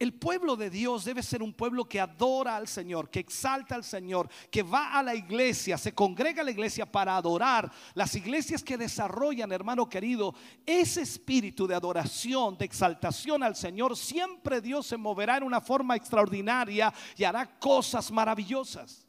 [0.00, 3.84] El pueblo de Dios debe ser un pueblo que adora al Señor, que exalta al
[3.84, 7.70] Señor, que va a la iglesia, se congrega a la iglesia para adorar.
[7.92, 10.34] Las iglesias que desarrollan, hermano querido,
[10.64, 15.96] ese espíritu de adoración, de exaltación al Señor, siempre Dios se moverá en una forma
[15.96, 19.06] extraordinaria y hará cosas maravillosas.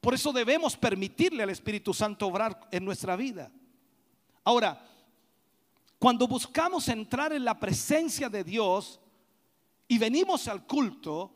[0.00, 3.50] Por eso debemos permitirle al Espíritu Santo obrar en nuestra vida.
[4.42, 4.82] Ahora,
[5.98, 9.00] cuando buscamos entrar en la presencia de Dios
[9.88, 11.32] y venimos al culto,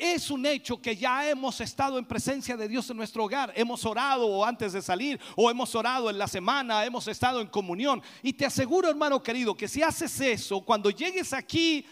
[0.00, 3.52] es un hecho que ya hemos estado en presencia de Dios en nuestro hogar.
[3.54, 8.02] Hemos orado antes de salir o hemos orado en la semana, hemos estado en comunión.
[8.22, 11.84] Y te aseguro, hermano querido, que si haces eso, cuando llegues aquí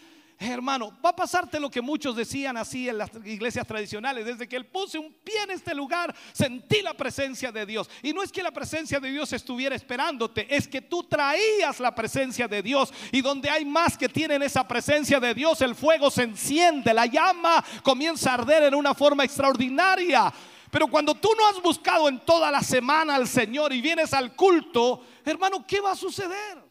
[0.47, 4.25] hermano, va a pasarte lo que muchos decían así en las iglesias tradicionales.
[4.25, 7.89] Desde que él puse un pie en este lugar, sentí la presencia de Dios.
[8.01, 11.93] Y no es que la presencia de Dios estuviera esperándote, es que tú traías la
[11.93, 12.93] presencia de Dios.
[13.11, 17.05] Y donde hay más que tienen esa presencia de Dios, el fuego se enciende, la
[17.05, 20.31] llama comienza a arder en una forma extraordinaria.
[20.71, 24.35] Pero cuando tú no has buscado en toda la semana al Señor y vienes al
[24.35, 26.68] culto, hermano, ¿qué va a suceder?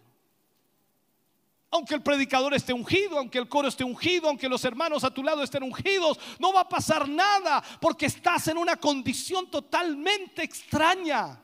[1.71, 5.23] Aunque el predicador esté ungido, aunque el coro esté ungido, aunque los hermanos a tu
[5.23, 11.43] lado estén ungidos, no va a pasar nada porque estás en una condición totalmente extraña.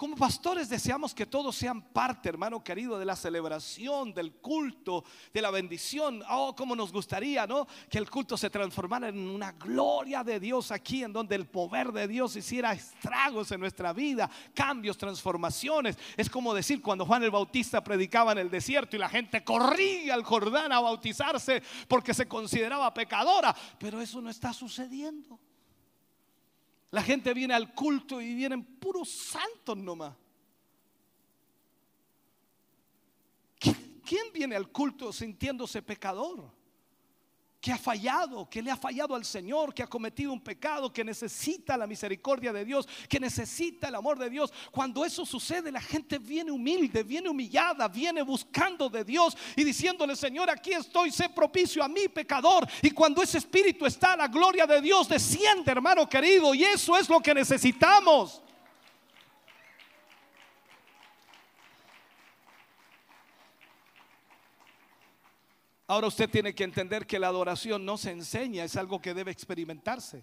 [0.00, 5.42] Como pastores deseamos que todos sean parte, hermano querido, de la celebración, del culto, de
[5.42, 6.22] la bendición.
[6.30, 7.66] Oh, como nos gustaría, ¿no?
[7.90, 11.92] Que el culto se transformara en una gloria de Dios aquí, en donde el poder
[11.92, 15.98] de Dios hiciera estragos en nuestra vida, cambios, transformaciones.
[16.16, 20.14] Es como decir cuando Juan el Bautista predicaba en el desierto y la gente corría
[20.14, 23.54] al Jordán a bautizarse porque se consideraba pecadora.
[23.78, 25.38] Pero eso no está sucediendo.
[26.90, 30.14] La gente viene al culto y vienen puros santos nomás.
[33.58, 36.50] ¿Quién viene al culto sintiéndose pecador?
[37.60, 41.04] Que ha fallado, que le ha fallado al Señor, que ha cometido un pecado, que
[41.04, 44.50] necesita la misericordia de Dios, que necesita el amor de Dios.
[44.70, 50.16] Cuando eso sucede, la gente viene humilde, viene humillada, viene buscando de Dios y diciéndole,
[50.16, 52.66] Señor, aquí estoy, sé propicio a mi pecador.
[52.80, 57.10] Y cuando ese espíritu está, la gloria de Dios desciende, hermano querido, y eso es
[57.10, 58.40] lo que necesitamos.
[65.90, 69.32] Ahora usted tiene que entender que la adoración no se enseña, es algo que debe
[69.32, 70.22] experimentarse.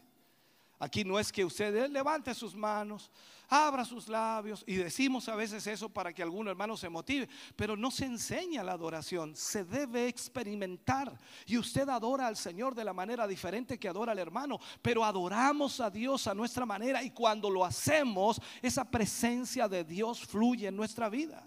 [0.79, 3.11] Aquí no es que usted levante sus manos,
[3.49, 7.75] abra sus labios y decimos a veces eso para que algún hermano se motive, pero
[7.75, 11.19] no se enseña la adoración, se debe experimentar.
[11.45, 15.81] Y usted adora al Señor de la manera diferente que adora al hermano, pero adoramos
[15.81, 20.77] a Dios a nuestra manera y cuando lo hacemos, esa presencia de Dios fluye en
[20.77, 21.45] nuestra vida.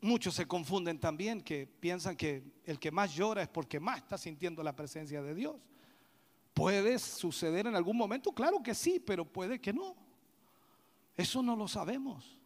[0.00, 4.16] Muchos se confunden también que piensan que el que más llora es porque más está
[4.16, 5.56] sintiendo la presencia de Dios.
[6.54, 8.32] ¿Puede suceder en algún momento?
[8.32, 9.96] Claro que sí, pero puede que no.
[11.16, 12.38] Eso no lo sabemos.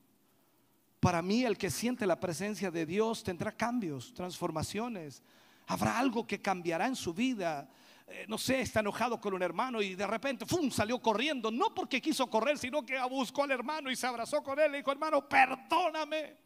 [0.99, 5.23] Para mí el que siente la presencia de Dios tendrá cambios, transformaciones.
[5.67, 7.69] Habrá algo que cambiará en su vida.
[8.07, 10.71] Eh, no sé, está enojado con un hermano y de repente ¡fum!
[10.71, 11.51] salió corriendo.
[11.51, 14.79] No porque quiso correr, sino que buscó al hermano y se abrazó con él y
[14.79, 16.37] dijo, hermano, perdóname.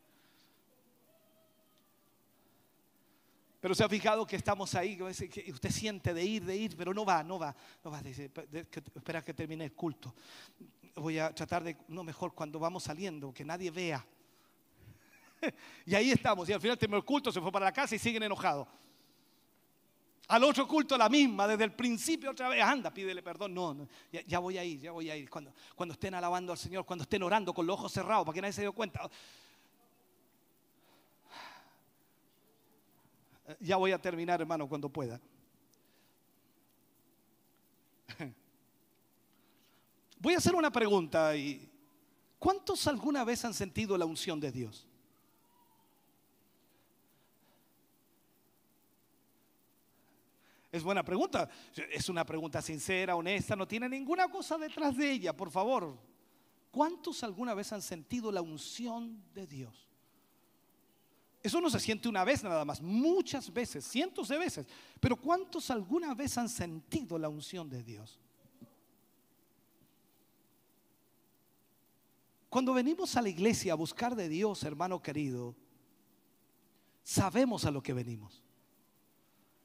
[3.61, 6.93] Pero se ha fijado que estamos ahí, que usted siente de ir, de ir, pero
[6.93, 8.03] no va, no va, no va.
[8.03, 8.31] Dice,
[8.95, 10.15] espera que termine el culto.
[10.97, 14.05] Voy a tratar de, no mejor cuando vamos saliendo, que nadie vea.
[15.87, 17.99] y ahí estamos, y al final terminó el culto, se fue para la casa y
[17.99, 18.69] siguen enojados.
[20.29, 23.55] Al otro culto la misma, desde el principio otra vez, anda, pídele perdón.
[23.55, 25.31] No, ya, voy a ir, ya voy a ir.
[25.31, 28.41] Cuando, cuando estén alabando al Señor, cuando estén orando con los ojos cerrados, para que
[28.41, 29.09] nadie se dé cuenta.
[33.61, 35.21] Ya voy a terminar, hermano, cuando pueda.
[40.19, 41.71] Voy a hacer una pregunta y
[42.39, 44.89] ¿cuántos alguna vez han sentido la unción de Dios?
[50.73, 51.49] Es buena pregunta.
[51.91, 55.99] Es una pregunta sincera, honesta, no tiene ninguna cosa detrás de ella, por favor.
[56.71, 59.89] ¿Cuántos alguna vez han sentido la unción de Dios?
[61.47, 64.67] Eso no se siente una vez nada más, muchas veces, cientos de veces.
[64.99, 68.19] Pero ¿cuántos alguna vez han sentido la unción de Dios?
[72.49, 75.55] Cuando venimos a la iglesia a buscar de Dios, hermano querido,
[77.05, 78.43] sabemos a lo que venimos.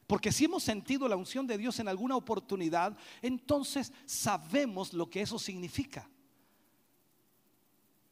[0.05, 5.23] Porque si hemos sentido la unción de Dios en alguna oportunidad, entonces sabemos lo que
[5.23, 6.07] eso significa.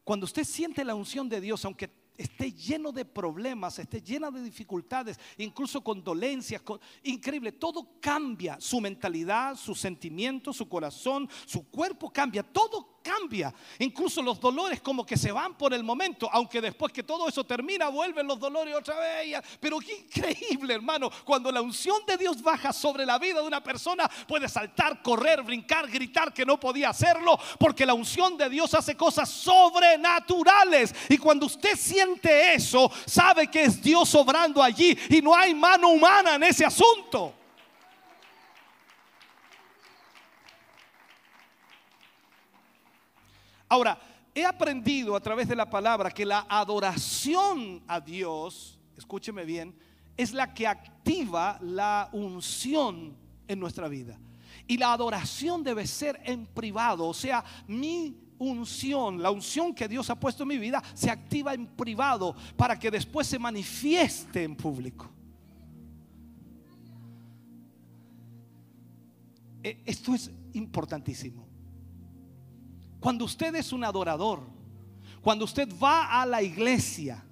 [0.04, 4.44] Cuando usted siente la unción de Dios, aunque esté lleno de problemas, esté llena de
[4.44, 6.62] dificultades, incluso con dolencias,
[7.04, 13.54] increíble, todo cambia, su mentalidad, sus sentimientos, su corazón, su cuerpo cambia, todo cambia.
[13.80, 17.44] Incluso los dolores como que se van por el momento, aunque después que todo eso
[17.44, 19.40] termina vuelven los dolores otra vez.
[19.60, 23.64] Pero qué increíble, hermano, cuando la unción de Dios baja sobre la vida de una
[23.64, 28.74] persona, puede saltar, correr, brincar, gritar que no podía hacerlo, porque la unción de Dios
[28.74, 30.94] hace cosas sobrenaturales.
[31.10, 35.90] Y cuando usted siente eso, sabe que es Dios obrando allí y no hay mano
[35.90, 37.39] humana en ese asunto.
[43.70, 44.00] Ahora,
[44.34, 49.76] he aprendido a través de la palabra que la adoración a Dios, escúcheme bien,
[50.18, 53.16] es la que activa la unción
[53.48, 54.20] en nuestra vida.
[54.68, 60.10] Y la adoración debe ser en privado, o sea, mi unción, la unción que Dios
[60.10, 64.56] ha puesto en mi vida, se activa en privado para que después se manifieste en
[64.56, 65.10] público.
[69.62, 71.49] E, esto es importantísimo.
[73.00, 74.42] Cuando usted es un adorador,
[75.22, 77.24] cuando usted va a la iglesia,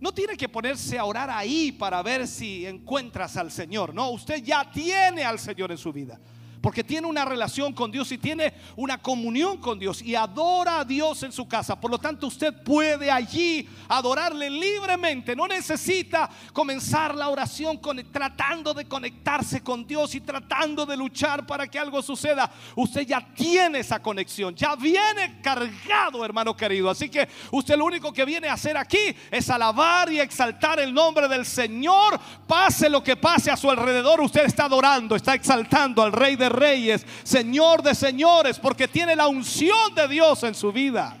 [0.00, 3.94] no tiene que ponerse a orar ahí para ver si encuentras al Señor.
[3.94, 6.20] No, usted ya tiene al Señor en su vida
[6.62, 10.84] porque tiene una relación con Dios y tiene una comunión con Dios y adora a
[10.84, 11.78] Dios en su casa.
[11.78, 15.34] Por lo tanto, usted puede allí adorarle libremente.
[15.34, 17.80] No necesita comenzar la oración
[18.12, 22.50] tratando de conectarse con Dios y tratando de luchar para que algo suceda.
[22.76, 26.88] Usted ya tiene esa conexión, ya viene cargado, hermano querido.
[26.88, 30.94] Así que usted lo único que viene a hacer aquí es alabar y exaltar el
[30.94, 32.20] nombre del Señor.
[32.46, 36.51] Pase lo que pase a su alrededor, usted está adorando, está exaltando al Rey de
[36.52, 41.18] reyes, Señor de señores, porque tiene la unción de Dios en su vida.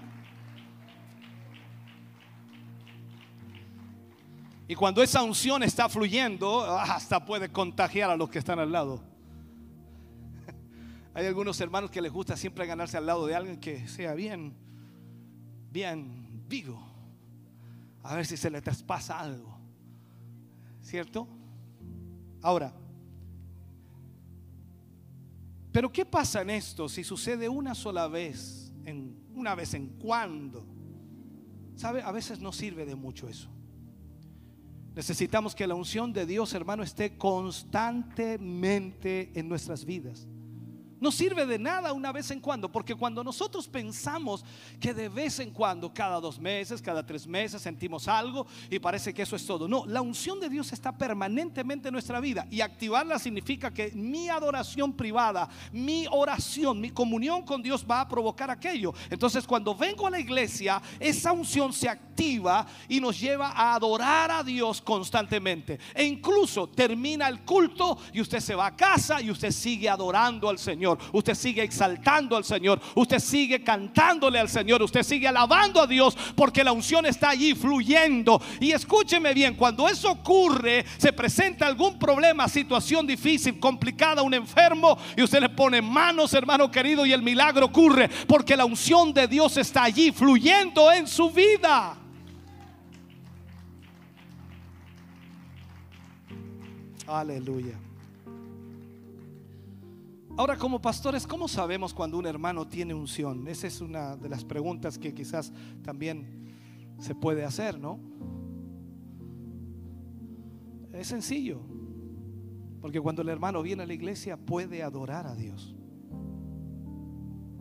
[4.72, 9.02] Y cuando esa unción está fluyendo, hasta puede contagiar a los que están al lado.
[11.14, 14.54] Hay algunos hermanos que les gusta siempre ganarse al lado de alguien que sea bien,
[15.70, 16.82] bien vivo.
[18.02, 19.58] A ver si se le traspasa algo.
[20.80, 21.28] ¿Cierto?
[22.40, 22.72] Ahora,
[25.72, 30.66] pero ¿qué pasa en esto si sucede una sola vez, en, una vez en cuando?
[31.74, 32.02] ¿Sabe?
[32.02, 33.48] A veces no sirve de mucho eso.
[34.94, 40.28] Necesitamos que la unción de Dios, hermano, esté constantemente en nuestras vidas.
[41.02, 44.44] No sirve de nada una vez en cuando, porque cuando nosotros pensamos
[44.78, 49.12] que de vez en cuando, cada dos meses, cada tres meses, sentimos algo y parece
[49.12, 49.66] que eso es todo.
[49.66, 54.28] No, la unción de Dios está permanentemente en nuestra vida y activarla significa que mi
[54.28, 58.94] adoración privada, mi oración, mi comunión con Dios va a provocar aquello.
[59.10, 64.30] Entonces cuando vengo a la iglesia, esa unción se activa y nos lleva a adorar
[64.30, 65.80] a Dios constantemente.
[65.96, 70.48] E incluso termina el culto y usted se va a casa y usted sigue adorando
[70.48, 75.80] al Señor usted sigue exaltando al Señor, usted sigue cantándole al Señor, usted sigue alabando
[75.80, 78.40] a Dios porque la unción está allí fluyendo.
[78.60, 84.98] Y escúcheme bien, cuando eso ocurre, se presenta algún problema, situación difícil, complicada, un enfermo,
[85.16, 89.26] y usted le pone manos, hermano querido, y el milagro ocurre porque la unción de
[89.26, 91.96] Dios está allí fluyendo en su vida.
[97.06, 97.78] Aleluya.
[100.42, 103.46] Ahora, como pastores, ¿cómo sabemos cuando un hermano tiene unción?
[103.46, 105.52] Esa es una de las preguntas que quizás
[105.84, 106.52] también
[106.98, 108.00] se puede hacer, ¿no?
[110.92, 111.60] Es sencillo.
[112.80, 115.76] Porque cuando el hermano viene a la iglesia puede adorar a Dios.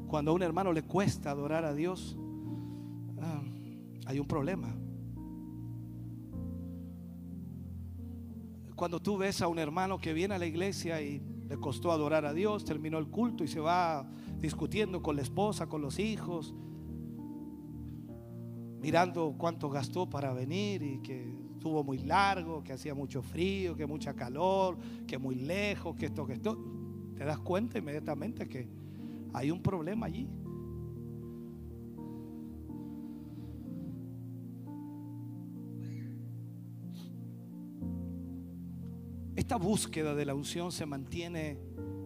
[0.08, 2.18] Cuando a un hermano le cuesta adorar a Dios,
[3.22, 3.44] ah,
[4.08, 4.76] hay un problema.
[8.76, 12.26] Cuando tú ves a un hermano que viene a la iglesia y le costó adorar
[12.26, 14.10] a Dios, terminó el culto y se va
[14.40, 16.56] discutiendo con la esposa, con los hijos,
[18.80, 23.86] mirando cuánto gastó para venir y que estuvo muy largo, que hacía mucho frío, que
[23.86, 26.58] mucha calor, que muy lejos, que esto, que esto.
[27.18, 28.70] Te das cuenta inmediatamente que
[29.34, 30.30] hay un problema allí.
[39.52, 41.60] Esta búsqueda de la unción se mantiene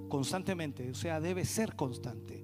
[0.09, 2.43] constantemente, o sea, debe ser constante.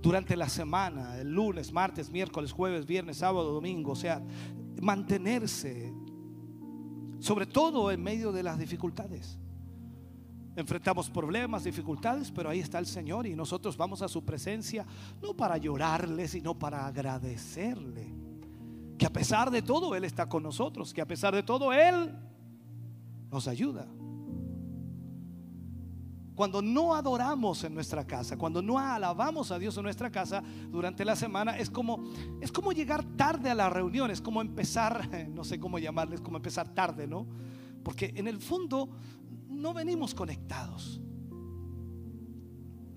[0.00, 4.24] Durante la semana, el lunes, martes, miércoles, jueves, viernes, sábado, domingo, o sea,
[4.80, 5.92] mantenerse,
[7.18, 9.38] sobre todo en medio de las dificultades.
[10.56, 14.86] Enfrentamos problemas, dificultades, pero ahí está el Señor y nosotros vamos a su presencia
[15.20, 18.10] no para llorarle, sino para agradecerle.
[18.96, 22.10] Que a pesar de todo Él está con nosotros, que a pesar de todo Él
[23.30, 23.86] nos ayuda.
[26.34, 31.04] Cuando no adoramos en nuestra casa, cuando no alabamos a Dios en nuestra casa durante
[31.04, 32.02] la semana, es como,
[32.40, 36.38] es como llegar tarde a la reunión, es como empezar, no sé cómo llamarles, como
[36.38, 37.26] empezar tarde, ¿no?
[37.82, 38.88] Porque en el fondo
[39.48, 41.02] no venimos conectados.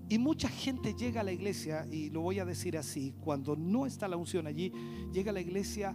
[0.08, 3.84] Y mucha gente llega a la iglesia, y lo voy a decir así, cuando no
[3.84, 4.72] está la unción allí,
[5.12, 5.94] llega a la iglesia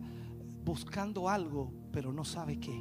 [0.64, 2.80] buscando algo, pero no sabe qué.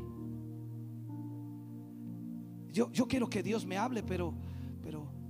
[2.86, 4.34] Yo, quiero que Dios me hable, pero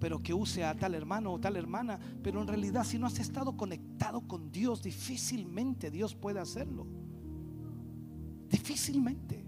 [0.01, 1.99] pero, que use a tal hermano o tal hermana.
[2.23, 6.87] Pero en realidad si no has estado conectado con Dios, difícilmente Dios puede hacerlo.
[8.49, 9.45] Difícilmente.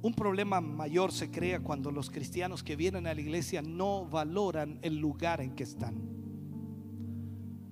[0.00, 4.78] Un problema mayor se crea cuando los cristianos que vienen a la iglesia no valoran
[4.82, 5.96] el lugar en que están.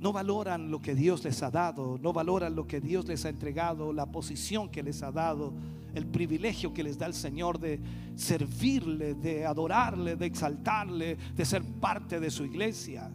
[0.01, 3.29] No valoran lo que Dios les ha dado, no valoran lo que Dios les ha
[3.29, 5.55] entregado, la posición que les ha dado
[5.97, 7.81] el privilegio que les da el Señor de
[8.15, 13.11] servirle, de adorarle, de exaltarle, de ser parte de su iglesia.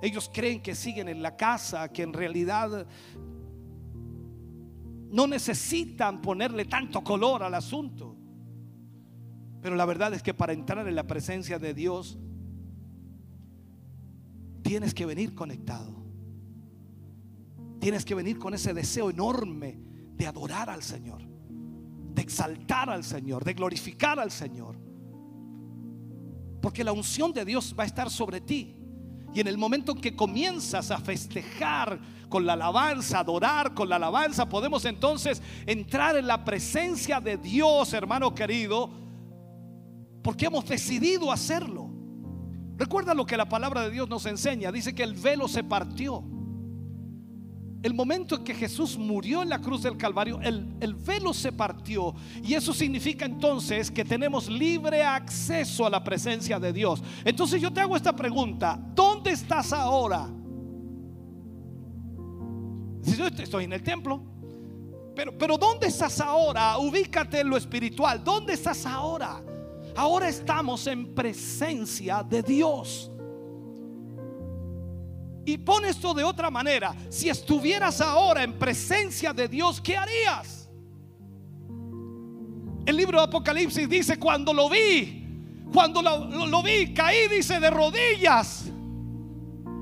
[0.00, 2.86] Ellos creen que siguen en la casa, que en realidad
[5.10, 8.16] no necesitan ponerle tanto color al asunto.
[9.60, 12.18] Pero la verdad es que para entrar en la presencia de Dios,
[14.62, 16.02] tienes que venir conectado.
[17.78, 19.78] Tienes que venir con ese deseo enorme
[20.16, 21.31] de adorar al Señor
[22.14, 24.76] de exaltar al Señor, de glorificar al Señor.
[26.60, 28.76] Porque la unción de Dios va a estar sobre ti.
[29.34, 31.98] Y en el momento en que comienzas a festejar
[32.28, 37.92] con la alabanza, adorar con la alabanza, podemos entonces entrar en la presencia de Dios,
[37.94, 38.90] hermano querido,
[40.22, 41.90] porque hemos decidido hacerlo.
[42.76, 44.70] Recuerda lo que la palabra de Dios nos enseña.
[44.70, 46.24] Dice que el velo se partió
[47.82, 51.50] el momento en que Jesús murió en la cruz del Calvario, el, el, velo se
[51.50, 52.14] partió.
[52.42, 57.02] Y eso significa entonces que tenemos libre acceso a la presencia de Dios.
[57.24, 60.28] Entonces yo te hago esta pregunta, ¿dónde estás ahora?
[63.02, 64.22] Si yo estoy en el templo,
[65.14, 66.78] pero, pero ¿dónde estás ahora?
[66.78, 68.22] Ubícate en lo espiritual.
[68.22, 69.42] ¿Dónde estás ahora?
[69.96, 73.11] Ahora estamos en presencia de Dios.
[75.44, 76.94] Y pon esto de otra manera.
[77.08, 80.68] Si estuvieras ahora en presencia de Dios, ¿qué harías?
[82.86, 85.22] El libro de Apocalipsis dice, cuando lo vi,
[85.72, 88.64] cuando lo, vi, caí, dice, de rodillas,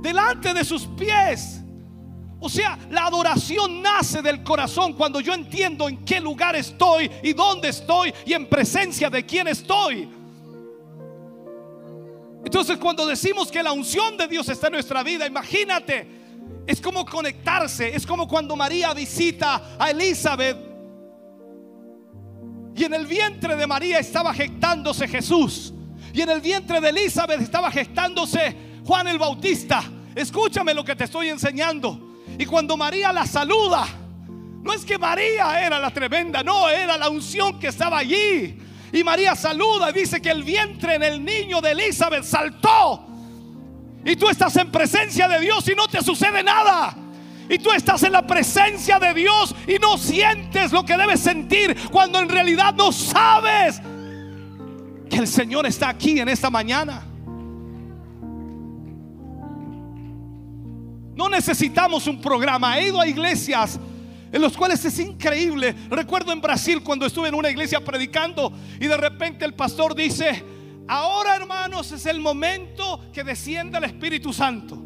[0.03, 1.61] delante de sus pies.
[2.39, 7.35] O sea, la adoración nace del corazón cuando yo entiendo en qué lugar estoy y
[7.35, 10.09] dónde estoy y en presencia de quién estoy.
[12.45, 16.07] Entonces cuando decimos que la unción de Dios está en nuestra vida, imagínate,
[16.67, 20.57] es como conectarse, es como cuando María visita a Elizabeth
[22.75, 25.75] y en el vientre de María estaba gestándose Jesús
[26.13, 29.83] y en el vientre de Elizabeth estaba gestándose Juan el Bautista.
[30.15, 32.17] Escúchame lo que te estoy enseñando.
[32.39, 33.87] Y cuando María la saluda,
[34.63, 38.59] no es que María era la tremenda, no, era la unción que estaba allí.
[38.93, 43.07] Y María saluda y dice que el vientre en el niño de Elizabeth saltó.
[44.05, 46.97] Y tú estás en presencia de Dios y no te sucede nada.
[47.49, 51.77] Y tú estás en la presencia de Dios y no sientes lo que debes sentir
[51.91, 53.81] cuando en realidad no sabes
[55.09, 57.03] que el Señor está aquí en esta mañana.
[61.15, 62.79] No necesitamos un programa.
[62.79, 63.79] He ido a iglesias
[64.33, 65.75] en los cuales es increíble.
[65.89, 70.45] Recuerdo en Brasil cuando estuve en una iglesia predicando y de repente el pastor dice,
[70.89, 74.77] ahora hermanos es el momento que descienda el Espíritu Santo.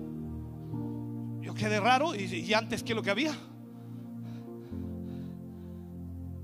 [1.40, 3.36] Yo quedé raro y, y antes que lo que había.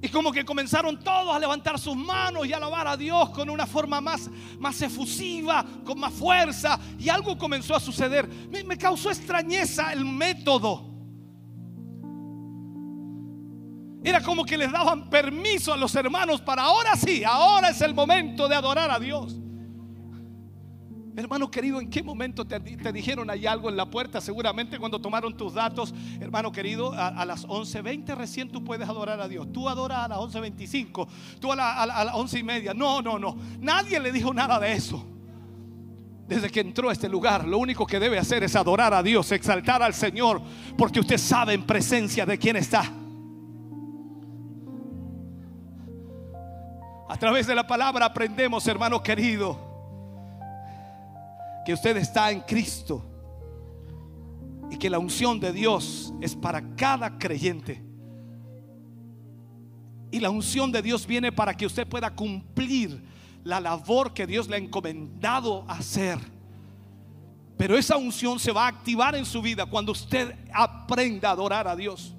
[0.02, 3.50] Y como que comenzaron todos a levantar sus manos y a alabar a Dios con
[3.50, 6.80] una forma más, más efusiva, con más fuerza.
[6.98, 8.26] Y algo comenzó a suceder.
[8.50, 10.89] Me, me causó extrañeza el método.
[14.02, 17.94] Era como que les daban permiso a los hermanos para ahora sí, ahora es el
[17.94, 19.40] momento de adorar a Dios.
[21.16, 22.58] Hermano querido, ¿en qué momento te,
[22.92, 24.20] dijeron ahí algo en la puerta?
[24.20, 29.28] Seguramente cuando tomaron tus datos, hermano querido, a, las 11.20 recién tú puedes adorar a
[29.28, 29.52] Dios.
[29.52, 31.08] Tú adoras a las 11.25,
[31.38, 32.74] tú a, la, a, la, a las 11 y media.
[32.74, 33.36] No, no, no.
[33.60, 35.04] Nadie le dijo nada de eso.
[36.26, 39.30] Desde que entró a este lugar, lo único que debe hacer es adorar a Dios,
[39.32, 40.40] exaltar al Señor,
[40.78, 42.99] porque usted sabe en presencia de quién está.
[47.10, 49.58] A través de la palabra aprendemos, hermano querido,
[51.66, 53.04] que usted está en Cristo
[54.70, 57.82] y que la unción de Dios es para cada creyente.
[60.12, 63.02] Y la unción de Dios viene para que usted pueda cumplir
[63.42, 66.16] la labor que Dios le ha encomendado hacer.
[67.56, 71.66] Pero esa unción se va a activar en su vida cuando usted aprenda a adorar
[71.66, 72.14] a Dios.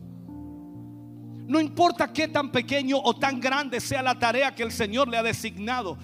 [1.51, 5.17] No importa qué tan pequeño o tan grande sea la tarea que el Señor le
[5.17, 5.97] ha designado.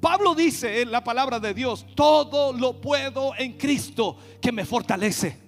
[0.00, 5.41] Pablo dice en la palabra de Dios, todo lo puedo en Cristo que me fortalece.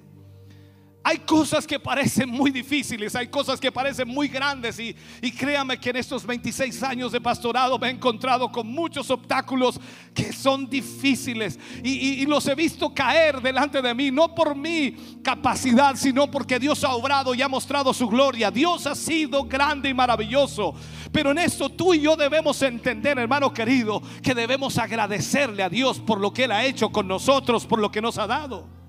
[1.06, 5.78] Hay cosas que parecen muy difíciles, hay cosas que parecen muy grandes y, y, créame
[5.78, 9.78] que en estos 26 años de pastorado me he encontrado con muchos obstáculos
[10.14, 14.56] que son difíciles y, y, y, los he visto caer delante de mí, no por
[14.56, 18.50] mi capacidad, sino porque Dios ha obrado y ha mostrado su gloria.
[18.50, 20.74] Dios ha sido grande y maravilloso.
[21.12, 26.00] Pero en esto tú y yo debemos entender, hermano querido, que debemos agradecerle a Dios
[26.00, 28.83] por lo que Él ha hecho con nosotros, por lo que nos ha dado.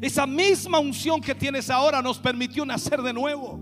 [0.00, 3.60] Esa misma unción que tienes ahora nos permitió nacer de nuevo.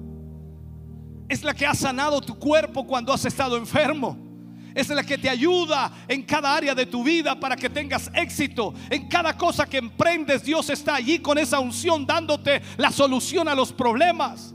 [1.28, 4.16] Es la que ha sanado tu cuerpo cuando has estado enfermo.
[4.74, 8.74] Es la que te ayuda en cada área de tu vida para que tengas éxito.
[8.90, 13.54] En cada cosa que emprendes, Dios está allí con esa unción dándote la solución a
[13.54, 14.54] los problemas.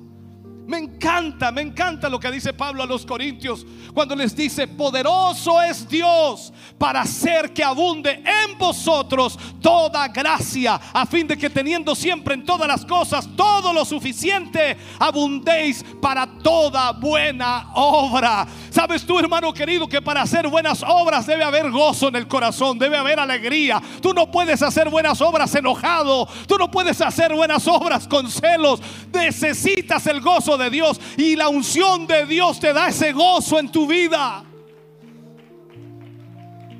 [0.71, 5.61] Me encanta, me encanta lo que dice Pablo a los Corintios cuando les dice, poderoso
[5.61, 11.93] es Dios para hacer que abunde en vosotros toda gracia, a fin de que teniendo
[11.93, 18.47] siempre en todas las cosas todo lo suficiente, abundéis para toda buena obra.
[18.69, 22.79] Sabes tú, hermano querido, que para hacer buenas obras debe haber gozo en el corazón,
[22.79, 23.81] debe haber alegría.
[24.01, 28.81] Tú no puedes hacer buenas obras enojado, tú no puedes hacer buenas obras con celos.
[29.11, 33.71] Necesitas el gozo de Dios y la unción de Dios te da ese gozo en
[33.71, 34.43] tu vida.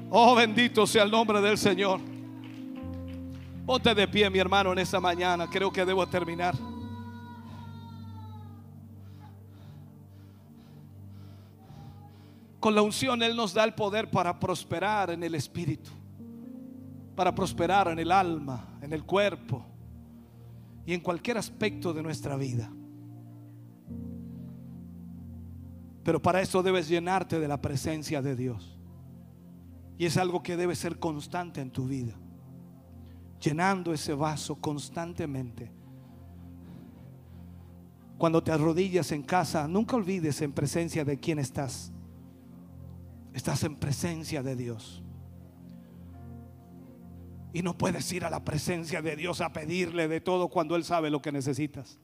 [0.10, 1.99] Oh, bendito sea el nombre del Señor.
[3.66, 5.49] Ponte de pie, mi hermano, en esta mañana.
[5.49, 6.56] Creo que debo terminar.
[12.60, 15.90] Con la unción Él nos da el poder para prosperar en el espíritu,
[17.16, 19.66] para prosperar en el alma, en el cuerpo
[20.86, 22.70] y en cualquier aspecto de nuestra vida.
[26.03, 28.78] Pero para eso debes llenarte de la presencia de Dios.
[29.98, 32.15] Y es algo que debe ser constante en tu vida.
[33.40, 35.72] Llenando ese vaso constantemente.
[38.18, 41.91] Cuando te arrodillas en casa, nunca olvides en presencia de quién estás.
[43.34, 45.03] Estás en presencia de Dios.
[47.53, 50.84] Y no puedes ir a la presencia de Dios a pedirle de todo cuando Él
[50.84, 51.99] sabe lo que necesitas.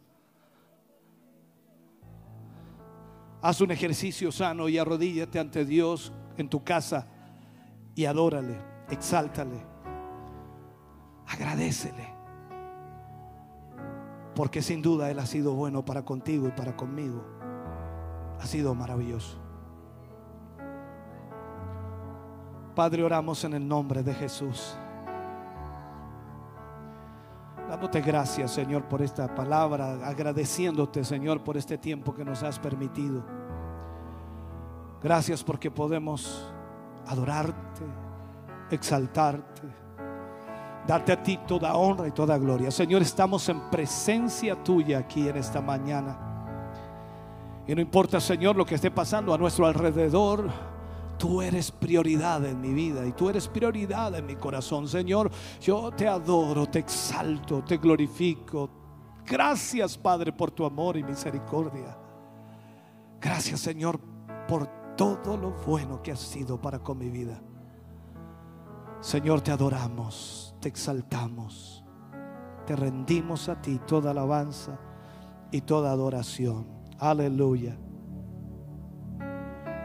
[3.41, 7.07] Haz un ejercicio sano y arrodíllate ante Dios en tu casa
[7.95, 8.57] y adórale,
[8.89, 9.59] exáltale,
[11.27, 12.15] agradecele.
[14.35, 17.23] Porque sin duda Él ha sido bueno para contigo y para conmigo.
[18.39, 19.39] Ha sido maravilloso.
[22.75, 24.77] Padre, oramos en el nombre de Jesús.
[27.67, 33.23] Dándote gracias, Señor, por esta palabra, agradeciéndote, Señor, por este tiempo que nos has permitido.
[35.03, 36.49] Gracias porque podemos
[37.05, 37.83] adorarte,
[38.71, 39.61] exaltarte,
[40.87, 42.71] darte a ti toda honra y toda gloria.
[42.71, 46.17] Señor, estamos en presencia tuya aquí en esta mañana.
[47.67, 50.49] Y no importa, Señor, lo que esté pasando a nuestro alrededor,
[51.17, 54.87] tú eres prioridad en mi vida y tú eres prioridad en mi corazón.
[54.87, 58.69] Señor, yo te adoro, te exalto, te glorifico,
[59.27, 61.97] Gracias, Padre, por tu amor y misericordia.
[63.19, 63.99] Gracias, Señor,
[64.47, 67.41] por todo lo bueno que has sido para con mi vida.
[69.01, 71.83] Señor, te adoramos, te exaltamos,
[72.65, 74.79] te rendimos a ti toda alabanza
[75.51, 76.65] y toda adoración.
[76.97, 77.77] Aleluya.